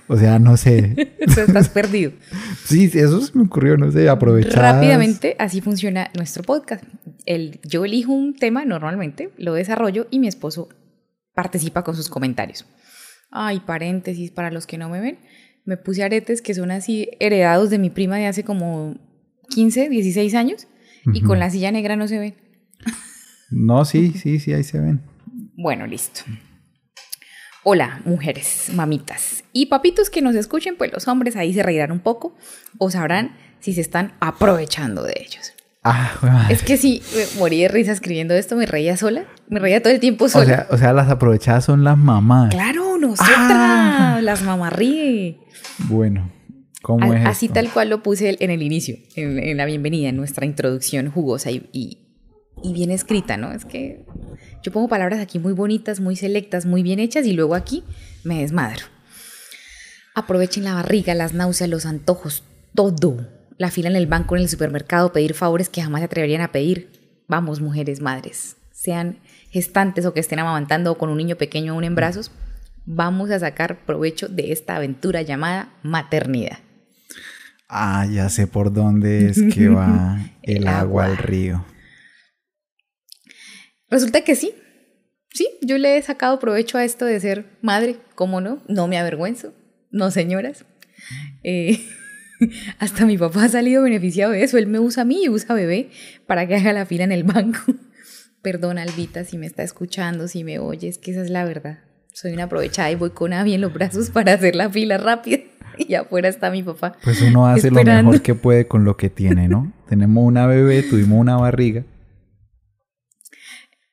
O 0.07 0.17
sea, 0.17 0.39
no 0.39 0.57
sé. 0.57 1.15
Estás 1.19 1.69
perdido. 1.69 2.13
Sí, 2.65 2.85
eso 2.93 3.23
se 3.23 3.37
me 3.37 3.45
ocurrió, 3.45 3.79
no 3.79 3.91
sé, 3.91 4.11
aprovechar. 4.11 4.75
Rápidamente, 4.75 5.37
así 5.39 5.63
funciona 5.63 6.11
nuestro 6.15 6.43
podcast. 6.43 6.85
El, 7.27 7.61
yo 7.63 7.85
elijo 7.85 8.13
un 8.13 8.35
tema 8.35 8.65
normalmente, 8.65 9.31
lo 9.37 9.55
desarrollo 9.55 10.07
y 10.11 10.19
mi 10.19 10.29
esposo 10.29 10.69
participa 11.35 11.85
con 11.85 11.95
sus 11.95 12.09
comentarios. 12.09 12.65
Ay, 13.31 13.61
paréntesis, 13.61 14.31
para 14.31 14.51
los 14.51 14.67
que 14.67 14.79
no 14.79 14.89
me 14.89 15.01
ven, 15.01 15.19
me 15.65 15.77
puse 15.77 16.03
aretes 16.03 16.41
que 16.41 16.55
son 16.55 16.71
así 16.71 17.11
heredados 17.21 17.71
de 17.71 17.79
mi 17.79 17.91
prima 17.91 18.17
de 18.17 18.27
hace 18.27 18.43
como 18.43 18.97
15, 19.51 19.89
16 19.89 20.35
años 20.35 20.67
y 21.13 21.23
con 21.23 21.39
la 21.39 21.51
silla 21.51 21.71
negra 21.71 21.97
no 21.97 22.09
se 22.09 22.19
ven. 22.19 22.35
No, 23.51 23.85
sí, 23.85 24.13
sí, 24.13 24.39
sí, 24.41 24.53
ahí 24.53 24.65
se 24.65 24.79
ven. 24.79 25.03
Bueno, 25.57 25.87
listo. 25.87 26.23
Hola, 27.65 28.01
mujeres, 28.05 28.71
mamitas 28.73 29.45
y 29.53 29.67
papitos 29.67 30.11
que 30.11 30.23
nos 30.23 30.35
escuchen, 30.35 30.77
pues 30.77 30.93
los 30.93 31.09
hombres 31.09 31.37
ahí 31.37 31.53
se 31.53 31.63
reirán 31.63 31.93
un 31.93 32.01
poco 32.01 32.35
o 32.79 32.91
sabrán 32.91 33.37
si 33.61 33.75
se 33.75 33.81
están 33.81 34.15
aprovechando 34.21 35.03
de 35.03 35.15
ellos. 35.19 35.53
Ah. 35.91 36.47
Es 36.51 36.63
que 36.63 36.77
sí, 36.77 37.03
me 37.15 37.39
morí 37.41 37.61
de 37.63 37.69
risa 37.69 37.93
escribiendo 37.93 38.35
esto, 38.35 38.57
me 38.57 38.67
reía 38.67 38.97
sola, 38.97 39.25
me 39.49 39.59
reía 39.61 39.83
todo 39.83 39.93
el 39.93 40.01
tiempo 40.01 40.27
o 40.27 40.29
sola. 40.29 40.45
sea, 40.47 40.67
o 40.71 40.77
sea, 40.79 40.93
las 40.93 41.09
aprovechadas 41.09 41.65
son 41.65 41.85
las 41.85 41.97
mamás. 41.99 42.51
claro, 42.55 42.99
nosotras, 42.99 43.37
Ah. 43.39 44.21
las 44.23 44.43
mamarríe. 44.43 45.39
Bueno, 45.89 46.31
¿cómo 46.83 47.13
A- 47.13 47.19
es 47.21 47.27
Así 47.27 47.47
esto? 47.47 47.55
tal 47.55 47.71
cual 47.71 47.89
lo 47.91 48.03
puse 48.03 48.37
en 48.39 48.51
el 48.51 48.63
inicio, 48.63 48.97
en, 49.17 49.39
en 49.39 49.57
la 49.57 49.65
bienvenida, 49.67 50.09
en 50.09 50.17
nuestra 50.17 50.47
introducción 50.47 51.11
jugosa 51.11 51.51
y, 51.51 51.69
y- 51.73 52.05
y 52.63 52.73
bien 52.73 52.91
escrita, 52.91 53.37
¿no? 53.37 53.53
Es 53.53 53.65
que 53.65 54.05
yo 54.65 54.73
pongo 54.73 54.89
palabras 54.89 55.21
aquí 55.21 55.39
muy 55.39 55.53
bonitas, 55.53 56.01
muy 56.01 56.17
selectas, 56.17 56.67
muy 56.67 56.83
bien 56.83 56.99
hechas 56.99 57.25
y 57.27 57.33
luego 57.33 57.55
aquí 57.55 57.85
me 58.25 58.41
desmadro. 58.41 58.85
Aprovechen 60.15 60.65
la 60.65 60.75
barriga, 60.75 61.15
las 61.15 61.33
náuseas, 61.35 61.71
los 61.71 61.87
antojos, 61.87 62.43
todo. 62.75 63.29
La 63.59 63.71
fila 63.71 63.89
en 63.89 63.97
el 63.97 64.07
banco, 64.07 64.37
en 64.37 64.43
el 64.43 64.49
supermercado, 64.49 65.13
pedir 65.13 65.35
favores 65.35 65.69
que 65.69 65.83
jamás 65.83 66.01
se 66.01 66.05
atreverían 66.07 66.41
a 66.43 66.53
pedir. 66.53 66.91
Vamos, 67.27 67.61
mujeres, 67.61 68.01
madres, 68.01 68.57
sean 68.73 69.19
gestantes 69.51 70.07
o 70.07 70.15
que 70.15 70.21
estén 70.21 70.39
amamantando 70.39 70.93
o 70.93 70.99
con 70.99 71.11
un 71.11 71.19
niño 71.19 71.37
pequeño 71.37 71.73
aún 71.73 71.85
en 71.85 71.95
brazos, 71.95 72.31
vamos 72.87 73.31
a 73.31 73.39
sacar 73.41 73.85
provecho 73.85 74.29
de 74.29 74.53
esta 74.53 74.77
aventura 74.77 75.23
llamada 75.23 75.75
maternidad. 75.83 76.59
Ah, 77.69 78.07
ya 78.11 78.29
sé 78.31 78.47
por 78.47 78.73
dónde 78.73 79.29
es 79.29 79.43
que 79.53 79.69
va 79.69 80.19
el, 80.43 80.59
El 80.59 80.69
agua 80.69 80.81
agua. 80.81 81.05
al 81.07 81.17
río. 81.19 81.67
Resulta 83.91 84.23
que 84.23 84.37
sí. 84.37 84.55
Sí, 85.31 85.49
yo 85.63 85.77
le 85.79 85.97
he 85.99 86.03
sacado 86.03 86.39
provecho 86.39 86.79
a 86.79 86.85
esto 86.85 87.05
de 87.05 87.21
ser 87.21 87.59
madre, 87.61 87.97
¿cómo 88.15 88.41
no? 88.41 88.63
No 88.69 88.87
me 88.89 88.99
avergüenzo, 88.99 89.53
no 89.91 90.11
señoras. 90.11 90.65
Eh, 91.43 91.79
hasta 92.79 93.07
mi 93.07 93.19
papá 93.19 93.45
ha 93.45 93.49
salido 93.49 93.83
beneficiado 93.83 94.33
de 94.33 94.43
eso. 94.43 94.59
Él 94.59 94.67
me 94.67 94.79
usa 94.79 95.03
a 95.03 95.07
mí 95.07 95.25
y 95.25 95.29
usa 95.29 95.55
a 95.55 95.55
bebé 95.55 95.91
para 96.27 96.47
que 96.47 96.57
haga 96.57 96.73
la 96.73 96.87
fila 96.87 97.05
en 97.05 97.13
el 97.13 97.25
banco. 97.25 97.61
Perdona, 98.43 98.83
Albita, 98.83 99.25
si 99.25 99.37
me 99.37 99.47
está 99.47 99.63
escuchando, 99.63 100.29
si 100.29 100.45
me 100.45 100.59
oyes, 100.59 100.99
que 100.99 101.11
esa 101.11 101.23
es 101.23 101.31
la 101.31 101.45
verdad. 101.45 101.81
Soy 102.13 102.33
una 102.33 102.45
aprovechada 102.45 102.91
y 102.91 102.95
voy 102.95 103.11
con 103.11 103.33
Abby 103.33 103.55
en 103.55 103.61
los 103.61 103.73
brazos 103.73 104.11
para 104.13 104.35
hacer 104.35 104.55
la 104.55 104.71
fila 104.71 104.99
rápida. 104.99 105.39
Y 105.77 105.95
afuera 105.95 106.29
está 106.29 106.51
mi 106.51 106.65
papá. 106.65 106.97
Pues 107.05 107.23
uno 107.23 107.47
hace 107.47 107.71
lo 107.71 107.85
mejor 107.85 108.21
que 108.21 108.35
puede 108.35 108.67
con 108.67 108.85
lo 108.85 108.97
que 108.97 109.11
tiene, 109.11 109.47
¿no? 109.47 109.73
Tenemos 109.89 110.25
una 110.25 110.45
bebé, 110.47 110.83
tuvimos 110.83 111.21
una 111.21 111.37
barriga. 111.37 111.85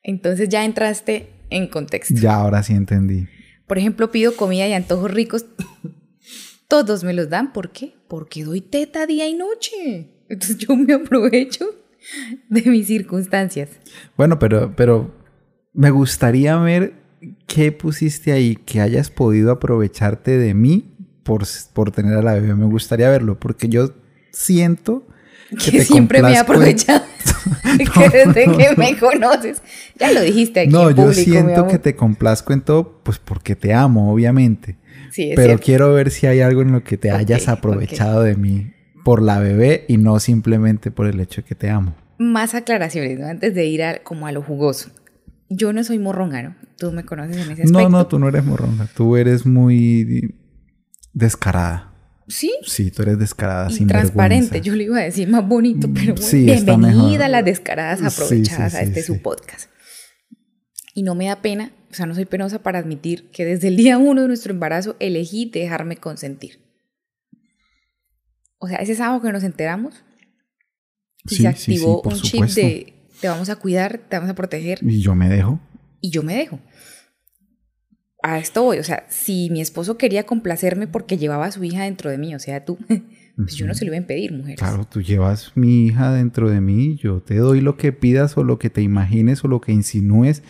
Entonces 0.02 0.48
ya 0.48 0.64
entraste 0.64 1.30
en 1.48 1.68
contexto. 1.68 2.14
Ya 2.16 2.34
ahora 2.34 2.64
sí 2.64 2.72
entendí. 2.72 3.28
Por 3.68 3.78
ejemplo, 3.78 4.10
pido 4.10 4.36
comida 4.36 4.66
y 4.66 4.72
antojos 4.72 5.12
ricos. 5.12 5.46
Todos 6.68 7.04
me 7.04 7.12
los 7.12 7.28
dan. 7.28 7.52
¿Por 7.52 7.70
qué? 7.70 7.94
Porque 8.08 8.44
doy 8.44 8.60
teta 8.60 9.06
día 9.06 9.28
y 9.28 9.34
noche. 9.34 10.10
Entonces 10.28 10.58
yo 10.58 10.74
me 10.76 10.94
aprovecho 10.94 11.66
de 12.48 12.62
mis 12.62 12.86
circunstancias. 12.86 13.70
Bueno, 14.16 14.38
pero, 14.38 14.74
pero 14.76 15.14
me 15.72 15.90
gustaría 15.90 16.56
ver 16.56 16.94
qué 17.46 17.72
pusiste 17.72 18.32
ahí, 18.32 18.56
que 18.56 18.80
hayas 18.80 19.10
podido 19.10 19.50
aprovecharte 19.52 20.38
de 20.38 20.54
mí 20.54 20.94
por, 21.22 21.44
por 21.72 21.90
tener 21.90 22.16
a 22.16 22.22
la 22.22 22.34
bebé. 22.34 22.54
Me 22.54 22.66
gustaría 22.66 23.08
verlo, 23.10 23.38
porque 23.38 23.68
yo 23.68 23.92
siento 24.32 25.06
que, 25.50 25.84
siempre 25.84 26.22
me 26.22 26.32
he 26.32 26.38
aprovechado. 26.38 27.04
que 27.94 28.08
desde 28.08 28.56
que 28.56 28.74
me 28.76 28.96
conoces. 28.98 29.62
Ya 29.98 30.12
lo 30.12 30.20
dijiste 30.20 30.60
aquí 30.60 30.70
No, 30.70 30.90
en 30.90 30.96
yo 30.96 31.04
público, 31.04 31.30
siento 31.30 31.66
que 31.66 31.78
te 31.78 31.94
complazco 31.94 32.52
en 32.52 32.62
todo, 32.62 33.00
pues 33.02 33.18
porque 33.18 33.54
te 33.56 33.72
amo, 33.72 34.12
obviamente. 34.12 34.76
Sí, 35.10 35.30
es 35.30 35.36
Pero 35.36 35.48
cierto. 35.48 35.64
quiero 35.64 35.92
ver 35.94 36.10
si 36.10 36.26
hay 36.26 36.40
algo 36.40 36.62
en 36.62 36.72
lo 36.72 36.82
que 36.84 36.96
te 36.96 37.12
Ok, 37.12 37.18
hayas 37.18 37.48
aprovechado 37.48 38.22
de 38.22 38.36
mí 38.36 38.72
por 39.04 39.22
la 39.22 39.38
bebé 39.40 39.84
y 39.88 39.96
no 39.98 40.18
simplemente 40.20 40.90
por 40.90 41.06
el 41.06 41.20
hecho 41.20 41.42
de 41.42 41.48
que 41.48 41.54
te 41.54 41.70
amo. 41.70 41.94
Más 42.18 42.54
aclaraciones, 42.54 43.18
¿no? 43.18 43.26
Antes 43.26 43.54
de 43.54 43.66
ir 43.66 43.82
a, 43.82 44.02
como 44.02 44.26
a 44.26 44.32
lo 44.32 44.42
jugoso. 44.42 44.90
Yo 45.48 45.72
no 45.72 45.84
soy 45.84 45.98
morronga, 45.98 46.42
¿no? 46.42 46.56
Tú 46.78 46.90
me 46.92 47.04
conoces 47.04 47.36
en 47.36 47.42
ese 47.42 47.62
aspecto. 47.62 47.72
No, 47.72 47.88
no, 47.88 48.06
tú 48.06 48.18
no 48.18 48.28
eres 48.28 48.44
morronga. 48.44 48.88
Tú 48.96 49.16
eres 49.16 49.46
muy 49.46 50.34
descarada. 51.12 51.92
Sí, 52.28 52.52
Sí, 52.64 52.90
tú 52.90 53.02
eres 53.02 53.18
descarada, 53.20 53.70
y 53.70 53.74
sin 53.74 53.86
transparente. 53.86 54.46
vergüenza. 54.54 54.66
Yo 54.66 54.74
le 54.74 54.82
iba 54.84 54.98
a 54.98 55.02
decir 55.02 55.28
más 55.28 55.46
bonito, 55.46 55.88
pero 55.94 56.14
bueno, 56.14 56.26
Sí, 56.26 56.44
bienvenida 56.44 57.26
a 57.26 57.28
las 57.28 57.44
descaradas 57.44 58.02
aprovechadas 58.02 58.72
sí, 58.72 58.78
a 58.78 58.80
sí, 58.80 58.86
este 58.88 59.00
sí. 59.02 59.06
su 59.06 59.22
podcast. 59.22 59.70
Y 60.92 61.04
no 61.04 61.14
me 61.14 61.26
da 61.26 61.36
pena, 61.40 61.70
o 61.96 61.98
sea, 61.98 62.04
no 62.06 62.14
soy 62.14 62.26
penosa 62.26 62.62
para 62.62 62.78
admitir 62.78 63.30
que 63.30 63.46
desde 63.46 63.68
el 63.68 63.76
día 63.76 63.96
uno 63.96 64.20
de 64.20 64.28
nuestro 64.28 64.52
embarazo 64.52 64.96
elegí 65.00 65.48
dejarme 65.50 65.96
consentir. 65.96 66.60
O 68.58 68.68
sea, 68.68 68.76
ese 68.78 68.94
sábado 68.94 69.22
que 69.22 69.32
nos 69.32 69.44
enteramos 69.44 70.04
y 71.24 71.36
Sí, 71.36 71.42
se 71.42 71.52
sí, 71.54 71.58
sí, 71.58 71.72
activó 71.72 72.02
un 72.02 72.14
chip 72.20 72.44
de 72.44 72.92
te 73.20 73.28
vamos 73.28 73.48
a 73.48 73.56
cuidar, 73.56 73.96
te 74.10 74.16
vamos 74.16 74.30
a 74.30 74.34
proteger 74.34 74.78
Y 74.82 75.00
yo 75.00 75.14
me 75.14 75.28
dejo. 75.30 75.58
y 76.02 76.10
yo 76.10 76.22
me 76.22 76.36
dejo. 76.36 76.60
A 78.22 78.38
esto 78.38 78.62
voy, 78.62 78.78
o 78.78 78.84
sea, 78.84 79.06
si 79.08 79.48
mi 79.50 79.62
esposo 79.62 79.96
quería 79.96 80.26
complacerme 80.26 80.86
porque 80.86 81.16
llevaba 81.16 81.46
a 81.46 81.52
su 81.52 81.64
hija 81.64 81.84
dentro 81.84 82.10
de 82.10 82.18
mí, 82.18 82.34
o 82.34 82.38
sea, 82.38 82.64
tú, 82.64 82.76
pues 83.36 83.54
yo 83.54 83.66
no 83.66 83.74
se 83.74 83.84
lo 83.84 83.90
iba 83.90 83.96
a 83.96 84.00
impedir, 84.00 84.32
mujeres. 84.32 84.58
Claro, 84.58 84.86
tú 84.90 85.02
llevas 85.02 85.52
mi 85.56 85.86
hija 85.86 86.12
dentro 86.12 86.48
de 86.48 86.60
mí, 86.62 86.96
yo 86.96 87.20
te 87.20 87.36
doy 87.36 87.60
lo 87.60 87.76
que 87.76 87.92
pidas 87.92 88.36
o 88.38 88.44
lo 88.44 88.58
que 88.58 88.70
te 88.70 88.80
imagines 88.80 89.44
o 89.44 89.48
lo 89.48 89.60
que 89.60 89.72
insinúes 89.72 90.42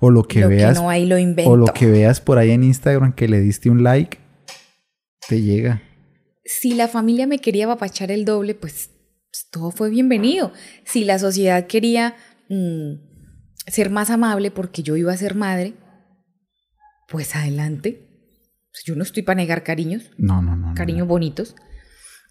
o 0.00 0.10
lo 0.10 0.24
que 0.24 0.40
lo 0.40 0.48
veas 0.48 0.76
que 0.76 0.82
no 0.82 0.90
hay 0.90 1.06
lo 1.06 1.18
invento. 1.18 1.50
o 1.50 1.56
lo 1.56 1.66
que 1.66 1.86
veas 1.86 2.20
por 2.20 2.38
ahí 2.38 2.50
en 2.50 2.64
Instagram 2.64 3.12
que 3.12 3.28
le 3.28 3.40
diste 3.40 3.70
un 3.70 3.84
like, 3.84 4.18
te 5.28 5.40
llega. 5.40 5.82
Si 6.44 6.74
la 6.74 6.88
familia 6.88 7.28
me 7.28 7.38
quería 7.38 7.66
apapachar 7.66 8.10
el 8.10 8.24
doble, 8.24 8.56
pues, 8.56 8.90
pues, 9.30 9.46
todo 9.50 9.70
fue 9.70 9.88
bienvenido. 9.90 10.52
Si 10.84 11.04
la 11.04 11.20
sociedad 11.20 11.68
quería 11.68 12.16
mm, 12.48 12.94
ser 13.68 13.90
más 13.90 14.10
amable 14.10 14.50
porque 14.50 14.82
yo 14.82 14.96
iba 14.96 15.12
a 15.12 15.16
ser 15.16 15.36
madre, 15.36 15.74
pues 17.08 17.36
adelante. 17.36 18.08
Pues, 18.72 18.82
yo 18.84 18.96
no 18.96 19.04
estoy 19.04 19.22
para 19.22 19.36
negar 19.36 19.62
cariños, 19.62 20.10
No, 20.18 20.42
no, 20.42 20.56
no. 20.56 20.70
no, 20.70 20.74
cariños 20.74 21.06
no. 21.06 21.12
bonitos. 21.12 21.54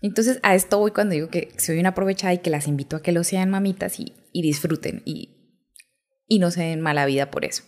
Entonces 0.02 0.40
a 0.42 0.56
esto 0.56 0.80
voy 0.80 0.92
cuando 0.92 1.14
digo 1.14 1.30
que 1.30 1.54
soy 1.58 1.80
una 1.80 1.90
aprovechada 1.90 2.34
y 2.34 2.40
que 2.40 2.50
las 2.50 2.68
invito 2.68 2.96
a 2.96 3.02
que 3.02 3.12
lo 3.12 3.24
sean 3.24 3.50
mamitas 3.50 4.00
y, 4.00 4.14
disfruten 4.34 5.04
y, 5.06 5.60
y 6.28 6.40
no 6.40 6.52
se 6.52 6.64
den 6.64 6.82
mala 6.82 7.06
vida 7.06 7.30
por 7.30 7.46
eso. 7.46 7.64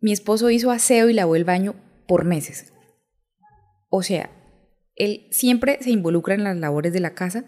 Mi 0.00 0.12
esposo 0.12 0.50
hizo 0.50 0.70
aseo 0.70 1.08
y 1.08 1.14
lavó 1.14 1.36
el 1.36 1.44
baño 1.44 1.74
por 2.06 2.24
meses. 2.24 2.72
O 3.88 4.02
sea, 4.02 4.30
él 4.94 5.26
siempre 5.30 5.78
se 5.80 5.90
involucra 5.90 6.34
en 6.34 6.44
las 6.44 6.56
labores 6.56 6.92
de 6.92 7.00
la 7.00 7.14
casa, 7.14 7.44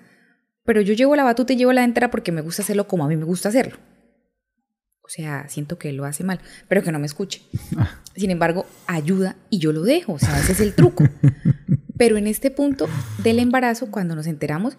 pero 0.64 0.80
yo 0.80 0.94
llevo 0.94 1.16
la 1.16 1.24
batuta 1.24 1.52
y 1.52 1.56
llevo 1.56 1.72
la 1.72 1.84
entera 1.84 2.10
porque 2.10 2.32
me 2.32 2.40
gusta 2.40 2.62
hacerlo 2.62 2.88
como 2.88 3.04
a 3.04 3.08
mí 3.08 3.16
me 3.16 3.24
gusta 3.24 3.50
hacerlo. 3.50 3.76
O 5.08 5.10
sea, 5.10 5.48
siento 5.48 5.78
que 5.78 5.88
él 5.88 5.96
lo 5.96 6.04
hace 6.04 6.22
mal, 6.22 6.38
pero 6.68 6.82
que 6.82 6.92
no 6.92 6.98
me 6.98 7.06
escuche. 7.06 7.40
Sin 8.14 8.30
embargo, 8.30 8.66
ayuda 8.86 9.36
y 9.48 9.58
yo 9.58 9.72
lo 9.72 9.82
dejo. 9.82 10.12
O 10.12 10.18
sea, 10.18 10.38
ese 10.38 10.52
es 10.52 10.60
el 10.60 10.74
truco. 10.74 11.04
Pero 11.96 12.16
en 12.18 12.26
este 12.28 12.50
punto 12.52 12.86
del 13.24 13.38
embarazo, 13.40 13.90
cuando 13.90 14.14
nos 14.14 14.26
enteramos, 14.28 14.76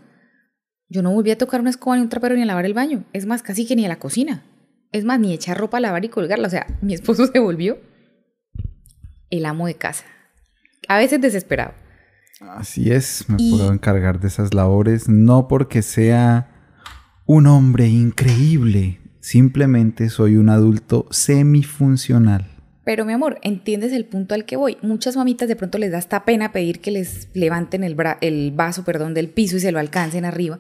yo 0.88 1.02
no 1.02 1.12
volví 1.12 1.32
a 1.32 1.38
tocar 1.38 1.60
una 1.62 1.70
escoba 1.72 1.96
ni 1.98 2.02
un 2.04 2.08
trapero 2.10 2.36
ni 2.36 2.44
a 2.44 2.46
lavar 2.46 2.66
el 2.66 2.74
baño. 2.76 3.04
Es 3.12 3.26
más, 3.26 3.42
casi 3.42 3.66
que 3.66 3.76
ni 3.76 3.86
a 3.86 3.90
la 3.90 3.98
cocina. 4.00 4.46
Es 4.94 5.04
más, 5.04 5.20
ni 5.20 5.34
echar 5.34 5.58
ropa 5.58 5.78
a 5.78 5.82
lavar 5.82 6.06
y 6.06 6.10
colgarla. 6.10 6.48
O 6.48 6.52
sea, 6.52 6.68
mi 6.82 6.94
esposo 6.94 7.26
se 7.28 7.40
volvió 7.40 7.80
el 9.32 9.46
amo 9.46 9.68
de 9.68 9.76
casa. 9.76 10.06
A 10.88 10.98
veces 10.98 11.20
desesperado. 11.20 11.74
Así 12.42 12.92
es, 12.92 13.26
me 13.28 13.36
Y- 13.40 13.50
puedo 13.52 13.74
encargar 13.74 14.20
de 14.20 14.28
esas 14.30 14.54
labores, 14.54 15.10
no 15.10 15.48
porque 15.48 15.82
sea 15.82 16.50
un 17.26 17.48
hombre 17.48 17.88
increíble, 17.88 19.02
Simplemente 19.20 20.10
soy 20.10 20.38
un 20.38 20.50
adulto 20.50 21.08
semifuncional. 21.12 22.48
Pero 22.86 23.06
mi 23.06 23.14
amor, 23.14 23.38
entiendes 23.44 23.94
el 23.94 24.06
punto 24.06 24.34
al 24.34 24.46
que 24.46 24.56
voy. 24.56 24.78
Muchas 24.82 25.16
mamitas 25.16 25.48
de 25.48 25.56
pronto 25.56 25.78
les 25.78 25.92
da 25.92 25.98
hasta 26.00 26.26
pena 26.26 26.52
pedir 26.52 26.80
que 26.80 26.90
les 26.92 27.30
levanten 27.36 27.84
el, 27.84 27.96
bra- 27.96 28.18
el 28.22 28.52
vaso 28.52 28.84
perdón, 28.84 29.14
del 29.14 29.30
piso 29.30 29.58
y 29.58 29.60
se 29.60 29.72
lo 29.72 29.80
alcancen 29.80 30.26
arriba. 30.26 30.60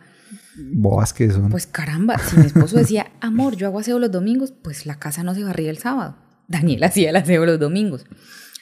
Bobas 0.73 1.13
que 1.13 1.31
son. 1.31 1.49
Pues 1.49 1.65
caramba, 1.65 2.17
si 2.19 2.37
mi 2.37 2.45
esposo 2.45 2.77
decía, 2.77 3.07
amor, 3.21 3.55
yo 3.55 3.65
hago 3.67 3.79
aseo 3.79 3.97
los 3.97 4.11
domingos, 4.11 4.51
pues 4.51 4.85
la 4.85 4.99
casa 4.99 5.23
no 5.23 5.33
se 5.33 5.43
barría 5.43 5.69
el 5.71 5.77
sábado. 5.79 6.17
Daniel 6.47 6.83
hacía 6.83 7.09
el 7.09 7.15
aseo 7.15 7.45
los 7.45 7.59
domingos. 7.59 8.05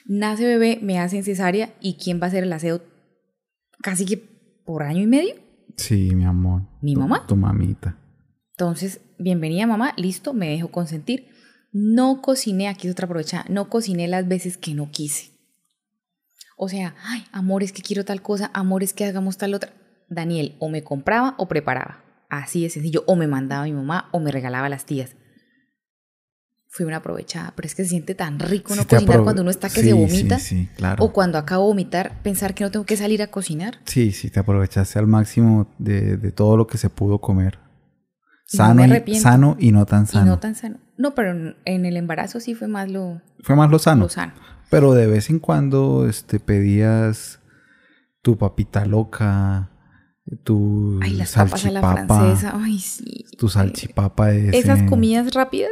Nace 0.06 0.46
bebé, 0.46 0.80
me 0.82 1.00
hacen 1.00 1.24
cesárea 1.24 1.74
y 1.82 1.98
¿quién 1.98 2.22
va 2.22 2.26
a 2.26 2.28
hacer 2.30 2.44
el 2.44 2.54
aseo 2.54 2.82
casi 3.82 4.06
que 4.06 4.18
por 4.66 4.84
año 4.84 5.02
y 5.02 5.08
medio? 5.08 5.34
sí, 5.76 6.16
mi 6.16 6.24
amor. 6.26 6.62
¿Mi 6.82 6.94
Tu- 6.94 7.00
mamá? 7.02 7.26
Tu 7.28 7.36
mamita. 7.36 7.98
Entonces, 8.60 9.02
bienvenida 9.20 9.68
mamá, 9.68 9.94
listo, 9.98 10.34
me 10.34 10.50
dejo 10.50 10.70
consentir. 10.70 11.28
No 11.72 12.24
cociné, 12.24 12.68
aquí 12.70 12.88
es 12.88 12.94
otra 12.94 13.06
aprovecha, 13.06 13.46
no 13.50 13.70
cociné 13.70 14.08
las 14.08 14.28
veces 14.28 14.58
que 14.58 14.74
no 14.74 14.90
quise. 14.90 15.30
O 16.58 16.68
sea, 16.68 16.96
ay, 17.04 17.24
amor, 17.32 17.62
es 17.62 17.72
que 17.72 17.84
quiero 17.84 18.04
tal 18.04 18.24
cosa, 18.24 18.50
amor, 18.56 18.82
es 18.82 18.94
que 18.94 19.06
hagamos 19.06 19.38
tal 19.38 19.54
otra. 19.54 19.74
Daniel 20.10 20.56
o 20.58 20.70
me 20.70 20.84
compraba 20.84 21.36
o 21.38 21.48
preparaba. 21.48 22.04
Así 22.30 22.64
de 22.64 22.72
sencillo. 22.72 23.04
O 23.06 23.16
me 23.16 23.28
mandaba 23.28 23.66
mi 23.66 23.74
mamá 23.74 24.10
o 24.12 24.20
me 24.20 24.32
regalaba 24.32 24.66
a 24.66 24.70
las 24.70 24.86
tías. 24.86 25.16
Fui 26.68 26.84
una 26.84 26.98
aprovechada, 26.98 27.54
pero 27.56 27.68
es 27.68 27.76
que 27.76 27.84
se 27.84 27.90
siente 27.90 28.16
tan 28.16 28.40
rico 28.40 28.76
no 28.76 28.82
Sí 28.82 28.88
cocinar 28.88 29.22
cuando 29.22 29.44
uno 29.44 29.52
está 29.52 29.70
que 29.70 29.82
Sí, 29.82 29.90
se 29.90 29.94
vomita. 29.94 30.40
Sí, 30.40 30.64
sí, 30.64 30.70
claro. 30.76 31.04
O 31.04 31.14
cuando 31.14 31.38
acabo 31.38 31.66
de 31.66 31.68
vomitar, 31.68 32.24
pensar 32.24 32.56
que 32.56 32.64
no 32.64 32.72
tengo 32.72 32.88
que 32.88 32.98
salir 32.98 33.22
a 33.22 33.28
cocinar. 33.28 33.82
Sí, 33.86 34.12
sí, 34.14 34.32
te 34.32 34.40
aprovechaste 34.40 34.98
al 34.98 35.06
máximo 35.06 35.72
de, 35.78 36.18
de 36.18 36.32
todo 36.32 36.58
lo 36.58 36.66
que 36.66 36.80
se 36.80 36.90
pudo 36.90 37.22
comer. 37.22 37.67
No 38.54 38.58
Sano, 38.58 38.88
me 38.88 39.04
y, 39.06 39.16
sano 39.16 39.58
y 39.60 39.72
no 39.72 39.86
tan 39.86 40.04
Y 40.04 40.08
sano. 40.08 40.26
no 40.26 40.40
tan 40.40 40.56
sano. 40.56 40.78
No, 40.98 41.14
pero 41.16 41.32
en- 41.66 41.86
el 41.86 41.98
embarazo 41.98 42.40
sí 42.40 42.56
fue 42.56 42.68
más 42.70 42.90
lo, 42.90 43.22
Fue 43.44 43.56
más 43.56 43.70
lo 43.70 43.78
sano. 43.78 44.04
lo 44.04 44.10
sano. 44.10 44.34
Pero 44.70 44.94
de 44.94 45.06
vez 45.08 45.30
en 45.30 45.40
cuando 45.40 46.08
este, 46.08 46.40
pedías 46.40 47.40
tu 48.22 48.38
papita 48.38 48.86
loca, 48.86 49.70
tu 50.44 51.00
Ay, 51.02 51.14
las 51.14 51.34
papas 51.34 51.66
a 51.66 51.72
la 51.72 51.82
salchipapa, 51.82 52.08
francesa. 52.18 52.52
Ay, 52.56 52.80
sí. 52.80 53.26
tu 53.38 53.50
salchipapa 53.50 54.28
de 54.28 54.58
Esas 54.58 54.84
comidas 54.84 55.34
rápidas 55.34 55.72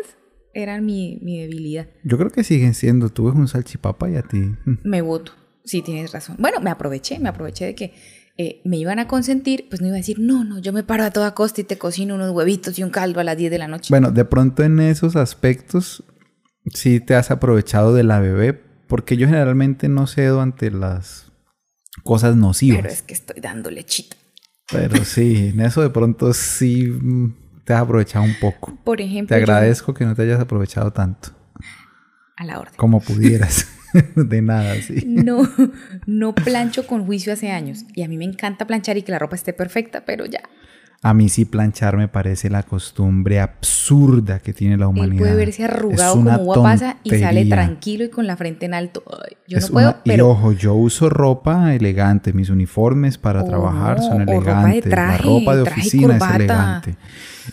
eran 0.53 0.85
mi, 0.85 1.19
mi 1.21 1.39
debilidad. 1.41 1.88
Yo 2.03 2.17
creo 2.17 2.29
que 2.29 2.43
siguen 2.43 2.73
siendo. 2.73 3.09
Tú 3.09 3.25
ves 3.25 3.35
un 3.35 3.47
salchipapa 3.47 4.09
y 4.09 4.15
a 4.15 4.21
ti. 4.21 4.53
Me 4.83 5.01
voto. 5.01 5.31
Sí, 5.65 5.81
tienes 5.81 6.11
razón. 6.13 6.35
Bueno, 6.39 6.59
me 6.61 6.69
aproveché, 6.69 7.19
me 7.19 7.27
aproveché 7.29 7.65
de 7.65 7.75
que 7.75 7.93
eh, 8.38 8.62
me 8.65 8.78
iban 8.78 9.00
a 9.00 9.08
consentir, 9.08 9.67
pues 9.69 9.82
no 9.82 9.88
iba 9.88 9.95
a 9.95 9.98
decir, 9.98 10.19
no, 10.19 10.43
no, 10.43 10.60
yo 10.60 10.74
me 10.74 10.84
paro 10.84 11.04
a 11.04 11.12
toda 11.12 11.34
costa 11.34 11.62
y 11.62 11.63
te 11.63 11.78
cocino 11.78 12.15
unos 12.15 12.32
huevitos 12.32 12.78
y 12.80 12.84
un 12.84 12.89
caldo 12.89 13.19
a 13.19 13.24
las 13.24 13.38
10 13.38 13.50
de 13.52 13.58
la 13.58 13.67
noche. 13.67 13.88
Bueno, 13.89 14.12
de 14.12 14.26
pronto 14.26 14.63
en 14.63 14.80
esos 14.80 15.15
aspectos 15.15 16.04
sí 16.74 17.00
te 17.00 17.15
has 17.15 17.32
aprovechado 17.32 17.93
de 17.93 18.04
la 18.04 18.19
bebé, 18.19 18.54
porque 18.88 19.15
yo 19.17 19.28
generalmente 19.28 19.88
no 19.89 20.06
cedo 20.08 20.41
ante 20.41 20.69
las 20.71 21.32
cosas 22.04 22.36
nocivas. 22.36 22.82
pero 22.82 22.93
es 22.93 23.02
que 23.04 23.13
estoy 23.13 23.39
dando 23.41 23.71
lechita. 23.71 24.15
Pero 24.71 25.06
sí, 25.06 25.52
en 25.54 25.60
eso 25.62 25.82
de 25.82 25.89
pronto 25.91 26.34
sí 26.34 26.91
te 27.63 27.74
has 27.74 27.82
aprovechado 27.84 28.26
un 28.26 28.36
poco. 28.41 28.78
Por 28.84 28.98
Te 28.98 29.04
ejemplo, 29.06 29.36
yo- 29.38 29.43
agradezco 29.43 29.93
que 29.93 30.06
no 30.06 30.13
te 30.15 30.24
hayas 30.24 30.39
aprovechado 30.41 30.91
tanto, 30.91 31.30
a 32.36 32.43
la 32.43 32.60
orden. 32.60 32.74
como 32.76 33.00
pudieras. 33.00 33.67
de 34.15 34.41
nada, 34.41 34.75
sí. 34.81 35.03
No, 35.05 35.49
no 36.05 36.36
plancho 36.36 36.88
con 36.88 37.05
juicio 37.05 37.34
hace 37.34 37.51
años. 37.51 37.86
Y 37.93 38.03
a 38.03 38.08
mí 38.08 38.17
me 38.17 38.25
encanta 38.25 38.67
planchar 38.67 38.97
y 38.97 39.03
que 39.03 39.12
la 39.12 39.19
ropa 39.19 39.36
esté 39.36 39.53
perfecta, 39.53 40.05
pero 40.05 40.25
ya. 40.25 40.41
A 41.07 41.13
mí 41.13 41.29
sí 41.29 41.45
planchar 41.45 41.97
me 41.97 42.07
parece 42.07 42.49
la 42.49 42.63
costumbre 42.63 43.39
absurda 43.39 44.39
que 44.39 44.53
tiene 44.53 44.75
la 44.75 44.87
humanidad. 44.87 45.13
Él 45.13 45.19
puede 45.19 45.35
verse 45.35 45.63
arrugado 45.63 46.15
como 46.15 46.41
uva 46.41 46.63
pasa 46.63 46.97
y 47.03 47.11
sale 47.11 47.45
tranquilo 47.45 48.05
y 48.05 48.09
con 48.09 48.25
la 48.25 48.35
frente 48.35 48.65
en 48.65 48.73
alto. 48.73 49.03
Yo 49.47 49.59
Es 49.59 49.65
no 49.69 49.73
puedo, 49.73 49.89
una- 49.89 49.97
Y 50.03 50.09
pero 50.09 50.29
ojo, 50.29 50.51
yo 50.53 50.73
uso 50.73 51.07
ropa 51.09 51.75
elegante. 51.75 52.33
Mis 52.33 52.49
uniformes 52.49 53.19
para 53.19 53.43
Oh, 53.43 53.45
trabajar 53.45 53.99
son 54.01 54.23
o 54.23 54.25
ropa 54.25 54.31
de 54.31 54.35
elegantes. 54.79 54.89
traje, 54.89 55.23
la 55.23 55.29
ropa 55.29 55.55
de 55.57 55.63
traje 55.63 55.79
y 55.79 55.83
oficina 55.83 56.17
es 56.17 56.35
elegante. 56.35 56.95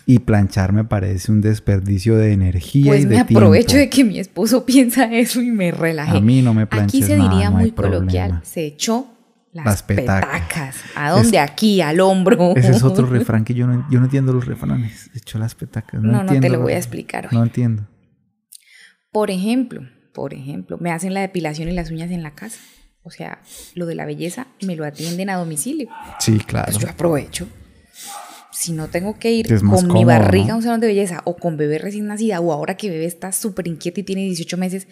Y 0.07 0.19
planchar 0.21 0.73
me 0.73 0.85
parece 0.85 1.31
un 1.31 1.43
desperdicio 1.43 2.17
de 2.17 2.33
energía 2.33 2.87
pues 2.93 3.03
y 3.03 3.05
de 3.05 3.15
me 3.17 3.21
aprovecho 3.21 3.77
de 3.77 3.87
tiempo. 3.89 3.97
que 3.97 4.05
mi 4.15 4.19
esposo 4.19 4.65
piensa 4.67 5.13
eso 5.13 5.43
y 5.43 5.51
me 5.51 5.71
relajé. 5.73 6.17
A 6.17 6.21
mí 6.23 6.41
no 6.41 6.55
me 6.55 6.67
planches 6.67 7.03
Aquí 7.03 7.13
se 7.13 7.19
nada, 7.19 7.31
diría 7.31 7.51
no 7.51 7.59
muy 7.59 7.71
coloquial, 7.73 8.29
problema. 8.31 8.41
se 8.45 8.65
echó 8.65 9.09
las, 9.53 9.65
Las 9.67 9.83
petacas. 9.83 10.31
petacas. 10.31 10.77
¿A 10.95 11.11
dónde? 11.11 11.39
Aquí, 11.39 11.81
al 11.81 12.01
hombro. 12.01 12.55
Ese 12.57 12.71
es 12.73 12.83
otro 12.83 13.07
refrán 13.11 13.45
que 13.45 13.55
yo 13.55 13.67
no, 13.67 13.87
yo 13.91 13.99
no 13.99 14.07
entiendo 14.07 14.33
los 14.33 14.47
refranes. 14.47 15.11
De 15.13 15.19
hecho, 15.19 15.39
las 15.39 15.55
petacas. 15.55 16.01
No, 16.03 16.11
No, 16.11 16.19
no 16.23 16.29
te 16.31 16.35
entiendo 16.37 16.59
lo 16.59 16.65
voy 16.65 16.73
a 16.73 16.79
explicar 16.79 17.27
hoy. 17.27 17.37
No 17.37 17.43
entiendo. 17.43 17.87
Por 19.11 19.31
ejemplo, 19.31 19.83
por 20.15 20.33
ejemplo, 20.33 20.79
me 20.81 20.91
hacen 20.91 21.13
la 21.15 21.21
depilación 21.21 21.69
y 21.69 21.73
las 21.73 21.91
uñas 21.91 22.11
en 22.11 22.23
la 22.23 22.35
casa. 22.35 22.59
O 23.03 23.11
sea, 23.11 23.43
lo 23.75 23.85
de 23.87 23.95
la 23.95 24.07
belleza 24.07 24.47
me 24.65 24.77
lo 24.77 24.85
atienden 24.85 25.29
a 25.29 25.37
domicilio. 25.37 25.89
Sí, 26.19 26.39
claro. 26.39 26.67
Pues 26.73 26.79
yo 26.79 26.89
aprovecho. 26.89 27.47
Si 28.53 28.73
no 28.73 28.89
tengo 28.89 29.19
que 29.19 29.33
ir 29.33 29.53
es 29.53 29.61
con 29.61 29.71
mi 29.87 29.89
cómodo, 29.89 30.07
barriga 30.07 30.49
¿no? 30.49 30.53
a 30.55 30.57
un 30.57 30.63
salón 30.63 30.81
de 30.81 30.87
belleza 30.87 31.21
o 31.25 31.37
con 31.37 31.57
bebé 31.57 31.79
recién 31.79 32.07
nacida 32.07 32.39
o 32.41 32.53
ahora 32.53 32.77
que 32.77 32.91
bebé 32.91 33.07
está 33.07 33.33
súper 33.33 33.67
inquieta 33.67 34.01
y 34.01 34.03
tiene 34.05 34.23
18 34.23 34.57
meses 34.57 34.87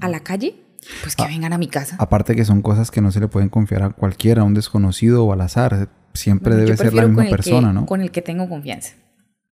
a 0.00 0.08
la 0.08 0.20
calle, 0.20 0.56
pues 1.02 1.16
que 1.16 1.22
Ah, 1.22 1.28
vengan 1.28 1.52
a 1.52 1.58
mi 1.58 1.68
casa. 1.68 1.96
Aparte 1.98 2.34
que 2.36 2.44
son 2.44 2.62
cosas 2.62 2.90
que 2.90 3.00
no 3.00 3.10
se 3.12 3.20
le 3.20 3.28
pueden 3.28 3.48
confiar 3.48 3.82
a 3.82 3.90
cualquiera, 3.90 4.42
a 4.42 4.44
un 4.44 4.54
desconocido 4.54 5.24
o 5.24 5.32
al 5.32 5.40
azar. 5.40 5.88
Siempre 6.12 6.50
Bueno, 6.54 6.64
debe 6.66 6.76
ser 6.76 6.94
la 6.94 7.02
misma 7.02 7.14
con 7.16 7.24
el 7.24 7.30
que- 7.30 7.36
persona, 7.36 7.72
¿no? 7.72 7.86
Con 7.86 8.00
el 8.00 8.10
que 8.12 8.22
tengo 8.22 8.48
confianza. 8.48 8.92